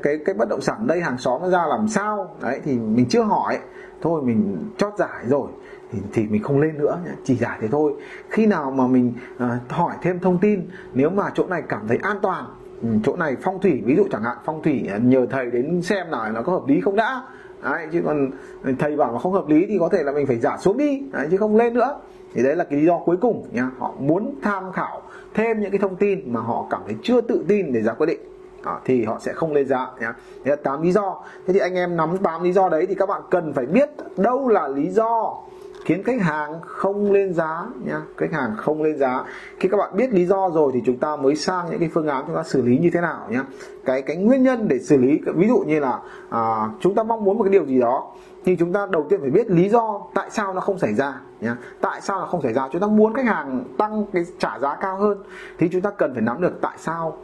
cái 0.04 0.20
cái 0.26 0.36
bất 0.36 0.50
động 0.50 0.62
sản 0.62 0.88
đây 0.88 1.02
hàng 1.02 1.18
xóm 1.18 1.42
nó 1.42 1.50
ra 1.50 1.66
làm 1.70 1.88
sao. 1.88 2.36
Đấy 2.42 2.60
thì 2.64 2.78
mình 2.78 3.06
chưa 3.10 3.22
hỏi. 3.22 3.60
Thôi 4.02 4.22
mình 4.22 4.58
chót 4.78 4.94
giải 4.98 5.24
rồi. 5.28 5.48
Thì, 5.92 6.00
thì 6.14 6.28
mình 6.28 6.44
không 6.44 6.60
lên 6.60 6.78
nữa 6.78 6.98
chỉ 7.24 7.36
giải 7.36 7.58
thế 7.62 7.68
thôi. 7.68 7.94
Khi 8.30 8.46
nào 8.46 8.72
mà 8.72 8.88
mình 8.88 9.14
à, 9.38 9.60
hỏi 9.70 9.96
thêm 10.02 10.20
thông 10.20 10.38
tin 10.38 10.68
nếu 10.94 11.10
mà 11.10 11.24
chỗ 11.34 11.48
này 11.48 11.64
cảm 11.70 11.88
thấy 11.88 11.98
an 12.02 12.18
toàn 12.22 12.46
Ừ, 12.82 12.88
chỗ 13.04 13.16
này 13.16 13.36
phong 13.42 13.62
thủy 13.62 13.82
ví 13.86 13.96
dụ 13.96 14.04
chẳng 14.12 14.24
hạn 14.24 14.38
phong 14.46 14.64
thủy 14.64 14.84
à, 14.90 14.98
nhờ 15.04 15.26
thầy 15.30 15.52
đến 15.52 15.82
xem 15.82 16.12
nào 16.12 16.32
nó 16.32 16.42
có 16.42 16.52
hợp 16.54 16.68
lý 16.68 16.82
không 16.82 16.96
đã. 16.96 17.22
Đấy, 17.64 17.88
chứ 17.92 18.02
còn 18.06 18.32
thầy 18.80 18.96
bảo 18.96 19.12
mà 19.14 19.20
không 19.20 19.34
hợp 19.34 19.48
lý 19.48 19.66
thì 19.66 19.78
có 19.80 19.90
thể 19.90 20.04
là 20.04 20.12
mình 20.12 20.28
phải 20.28 20.40
giả 20.40 20.58
xuống 20.58 20.78
đi. 20.78 21.04
Đấy, 21.12 21.28
chứ 21.32 21.38
không 21.38 21.56
lên 21.56 21.74
nữa. 21.74 22.00
Thì 22.34 22.44
đấy 22.44 22.56
là 22.56 22.64
cái 22.64 22.80
lý 22.80 22.86
do 22.86 22.98
cuối 22.98 23.18
cùng 23.22 23.48
nha 23.52 23.70
họ 23.80 23.94
muốn 24.00 24.36
tham 24.42 24.72
khảo 24.72 25.02
thêm 25.34 25.62
những 25.62 25.72
cái 25.72 25.80
thông 25.80 25.96
tin 25.96 26.34
mà 26.34 26.42
họ 26.42 26.66
cảm 26.70 26.82
thấy 26.86 26.96
chưa 27.04 27.22
tự 27.22 27.46
tin 27.48 27.74
để 27.74 27.82
ra 27.82 27.94
quyết 27.94 28.08
định. 28.08 28.20
À, 28.64 28.80
thì 28.86 29.06
họ 29.06 29.18
sẽ 29.22 29.34
không 29.34 29.54
lên 29.54 29.68
giá 29.68 29.88
nhá. 30.00 30.14
Đấy 30.46 30.56
là 30.56 30.56
tám 30.56 30.82
lý 30.82 30.92
do. 30.92 31.24
Thế 31.48 31.54
thì 31.54 31.60
anh 31.60 31.76
em 31.76 31.98
nắm 31.98 32.18
tám 32.18 32.44
lý 32.44 32.52
do 32.52 32.70
đấy 32.70 32.86
thì 32.86 32.96
các 32.96 33.10
bạn 33.10 33.22
cần 33.30 33.54
phải 33.54 33.66
biết 33.66 33.90
đâu 34.18 34.48
là 34.48 34.68
lý 34.68 34.90
do 34.90 35.38
khiến 35.86 36.04
khách 36.04 36.22
hàng 36.22 36.60
không 36.62 37.12
lên 37.12 37.34
giá 37.34 37.66
nha, 37.86 38.02
khách 38.18 38.32
hàng 38.32 38.56
không 38.58 38.82
lên 38.82 38.98
giá. 38.98 39.24
Khi 39.60 39.70
các 39.70 39.78
bạn 39.78 39.96
biết 39.96 40.14
lý 40.14 40.26
do 40.26 40.50
rồi 40.54 40.72
thì 40.74 40.82
chúng 40.86 40.98
ta 40.98 41.16
mới 41.16 41.36
sang 41.36 41.70
những 41.70 41.80
cái 41.80 41.90
phương 41.94 42.08
án 42.08 42.24
chúng 42.28 42.36
ta 42.36 42.44
xử 42.44 42.62
lý 42.62 42.78
như 42.78 42.90
thế 42.94 43.02
nào 43.02 43.28
nhá 43.30 43.44
cái 43.86 44.02
cái 44.02 44.18
nguyên 44.18 44.44
nhân 44.44 44.68
để 44.68 44.80
xử 44.80 44.98
lý 44.98 45.20
ví 45.36 45.48
dụ 45.48 45.58
như 45.68 45.80
là 45.80 46.00
à, 46.30 46.70
chúng 46.80 46.96
ta 46.96 47.04
mong 47.04 47.24
muốn 47.24 47.38
một 47.38 47.44
cái 47.44 47.52
điều 47.52 47.66
gì 47.66 47.80
đó 47.80 48.12
thì 48.46 48.56
chúng 48.56 48.74
ta 48.74 48.88
đầu 48.92 49.06
tiên 49.10 49.20
phải 49.22 49.30
biết 49.30 49.52
lý 49.52 49.70
do 49.70 50.02
tại 50.14 50.30
sao 50.32 50.54
nó 50.54 50.62
không 50.62 50.80
xảy 50.80 50.94
ra 50.94 51.22
nhá 51.42 51.58
tại 51.82 52.02
sao 52.02 52.20
nó 52.20 52.26
không 52.26 52.42
xảy 52.42 52.54
ra? 52.54 52.70
Chúng 52.72 52.82
ta 52.82 52.88
muốn 52.88 53.14
khách 53.14 53.26
hàng 53.26 53.64
tăng 53.78 54.06
cái 54.14 54.26
trả 54.40 54.60
giá 54.60 54.76
cao 54.82 54.98
hơn 54.98 55.18
thì 55.58 55.70
chúng 55.72 55.82
ta 55.82 55.90
cần 55.90 56.14
phải 56.14 56.22
nắm 56.22 56.42
được 56.42 56.62
tại 56.62 56.78
sao 56.78 57.18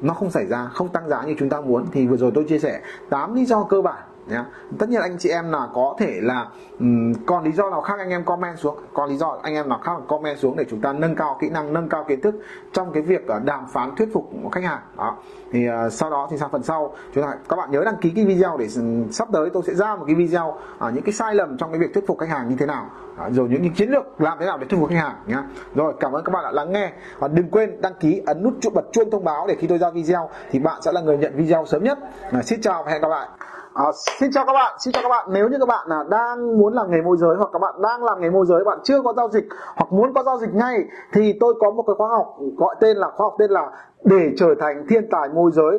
nó 0.00 0.14
không 0.14 0.30
xảy 0.30 0.46
ra 0.46 0.70
không 0.72 0.88
tăng 0.88 1.08
giá 1.08 1.22
như 1.22 1.34
chúng 1.38 1.48
ta 1.48 1.60
muốn. 1.60 1.86
Thì 1.92 2.06
vừa 2.06 2.16
rồi 2.16 2.30
tôi 2.34 2.44
chia 2.44 2.58
sẻ 2.58 2.80
8 3.10 3.34
lý 3.34 3.44
do 3.44 3.62
cơ 3.62 3.82
bản 3.82 4.02
nhé 4.26 4.44
tất 4.78 4.88
nhiên 4.88 5.00
anh 5.00 5.18
chị 5.18 5.28
em 5.28 5.50
là 5.50 5.68
có 5.74 5.96
thể 5.98 6.18
là 6.22 6.46
um, 6.80 7.12
còn 7.26 7.44
lý 7.44 7.52
do 7.52 7.70
nào 7.70 7.80
khác 7.80 7.94
anh 7.98 8.10
em 8.10 8.24
comment 8.24 8.58
xuống. 8.58 8.76
Còn 8.94 9.10
lý 9.10 9.16
do 9.16 9.38
anh 9.42 9.54
em 9.54 9.68
nào 9.68 9.78
khác 9.82 9.92
comment 10.08 10.38
xuống 10.38 10.56
để 10.56 10.64
chúng 10.70 10.80
ta 10.80 10.92
nâng 10.92 11.16
cao 11.16 11.36
kỹ 11.40 11.50
năng 11.50 11.72
nâng 11.72 11.88
cao 11.88 12.04
kiến 12.08 12.20
thức 12.20 12.34
trong 12.72 12.92
cái 12.92 13.02
việc 13.02 13.22
uh, 13.36 13.44
đàm 13.44 13.66
phán 13.66 13.96
thuyết 13.96 14.08
phục 14.12 14.30
khách 14.52 14.64
hàng. 14.64 14.80
Đó. 14.96 15.16
Thì 15.52 15.68
uh, 15.68 15.92
sau 15.92 16.10
đó 16.10 16.28
thì 16.30 16.38
sang 16.38 16.50
phần 16.50 16.62
sau 16.62 16.94
chúng 17.14 17.24
ta 17.24 17.34
các 17.48 17.56
bạn 17.56 17.70
nhớ 17.70 17.82
đăng 17.84 17.96
ký 17.96 18.12
cái 18.16 18.24
video 18.24 18.56
để 18.56 18.68
sắp 19.10 19.28
tới 19.32 19.50
tôi 19.52 19.62
sẽ 19.66 19.74
ra 19.74 19.96
một 19.96 20.04
cái 20.06 20.14
video 20.14 20.48
uh, 20.48 20.94
những 20.94 21.04
cái 21.04 21.12
sai 21.12 21.34
lầm 21.34 21.56
trong 21.58 21.72
cái 21.72 21.78
việc 21.78 21.94
thuyết 21.94 22.04
phục 22.06 22.18
khách 22.18 22.28
hàng 22.28 22.48
như 22.48 22.56
thế 22.58 22.66
nào. 22.66 22.86
Rồi 23.30 23.48
những 23.48 23.60
cái 23.62 23.72
chiến 23.76 23.90
lược 23.90 24.20
làm 24.20 24.38
thế 24.40 24.46
nào 24.46 24.58
để 24.58 24.66
thuyết 24.66 24.80
phục 24.80 24.88
khách 24.88 24.98
hàng 24.98 25.14
nhá. 25.26 25.44
Rồi 25.74 25.94
cảm 26.00 26.12
ơn 26.12 26.24
các 26.24 26.30
bạn 26.32 26.44
đã 26.44 26.50
lắng 26.50 26.72
nghe. 26.72 26.92
Và 27.18 27.28
đừng 27.28 27.50
quên 27.50 27.80
đăng 27.80 27.94
ký 28.00 28.22
ấn 28.26 28.42
nút 28.42 28.54
chuột 28.60 28.74
bật 28.74 28.84
chuông 28.92 29.10
thông 29.10 29.24
báo 29.24 29.46
để 29.46 29.54
khi 29.58 29.66
tôi 29.66 29.78
ra 29.78 29.90
video 29.90 30.30
thì 30.50 30.58
bạn 30.58 30.82
sẽ 30.82 30.92
là 30.92 31.00
người 31.00 31.18
nhận 31.18 31.36
video 31.36 31.66
sớm 31.66 31.84
nhất. 31.84 31.98
À, 32.32 32.42
xin 32.42 32.60
chào 32.60 32.82
và 32.82 32.92
hẹn 32.92 33.02
gặp 33.02 33.08
lại. 33.08 33.28
À, 33.74 33.84
xin 34.20 34.30
chào 34.32 34.46
các 34.46 34.52
bạn, 34.52 34.74
xin 34.78 34.92
chào 34.92 35.02
các 35.02 35.08
bạn. 35.08 35.26
Nếu 35.30 35.48
như 35.48 35.56
các 35.60 35.66
bạn 35.68 35.86
là 35.88 36.04
đang 36.10 36.58
muốn 36.58 36.74
làm 36.74 36.90
nghề 36.90 37.02
môi 37.02 37.16
giới 37.16 37.36
hoặc 37.36 37.50
các 37.52 37.58
bạn 37.58 37.74
đang 37.82 38.04
làm 38.04 38.20
nghề 38.20 38.30
môi 38.30 38.46
giới, 38.46 38.64
bạn 38.64 38.78
chưa 38.84 39.02
có 39.02 39.12
giao 39.16 39.28
dịch 39.28 39.44
hoặc 39.76 39.92
muốn 39.92 40.14
có 40.14 40.22
giao 40.22 40.38
dịch 40.38 40.54
ngay 40.54 40.84
thì 41.12 41.32
tôi 41.40 41.54
có 41.60 41.70
một 41.70 41.84
cái 41.86 41.94
khóa 41.98 42.08
học 42.08 42.36
gọi 42.56 42.76
tên 42.80 42.96
là 42.96 43.10
khóa 43.16 43.24
học 43.24 43.34
tên 43.38 43.50
là 43.50 43.70
để 44.04 44.30
trở 44.36 44.54
thành 44.60 44.86
thiên 44.88 45.10
tài 45.10 45.28
môi 45.28 45.50
giới 45.54 45.78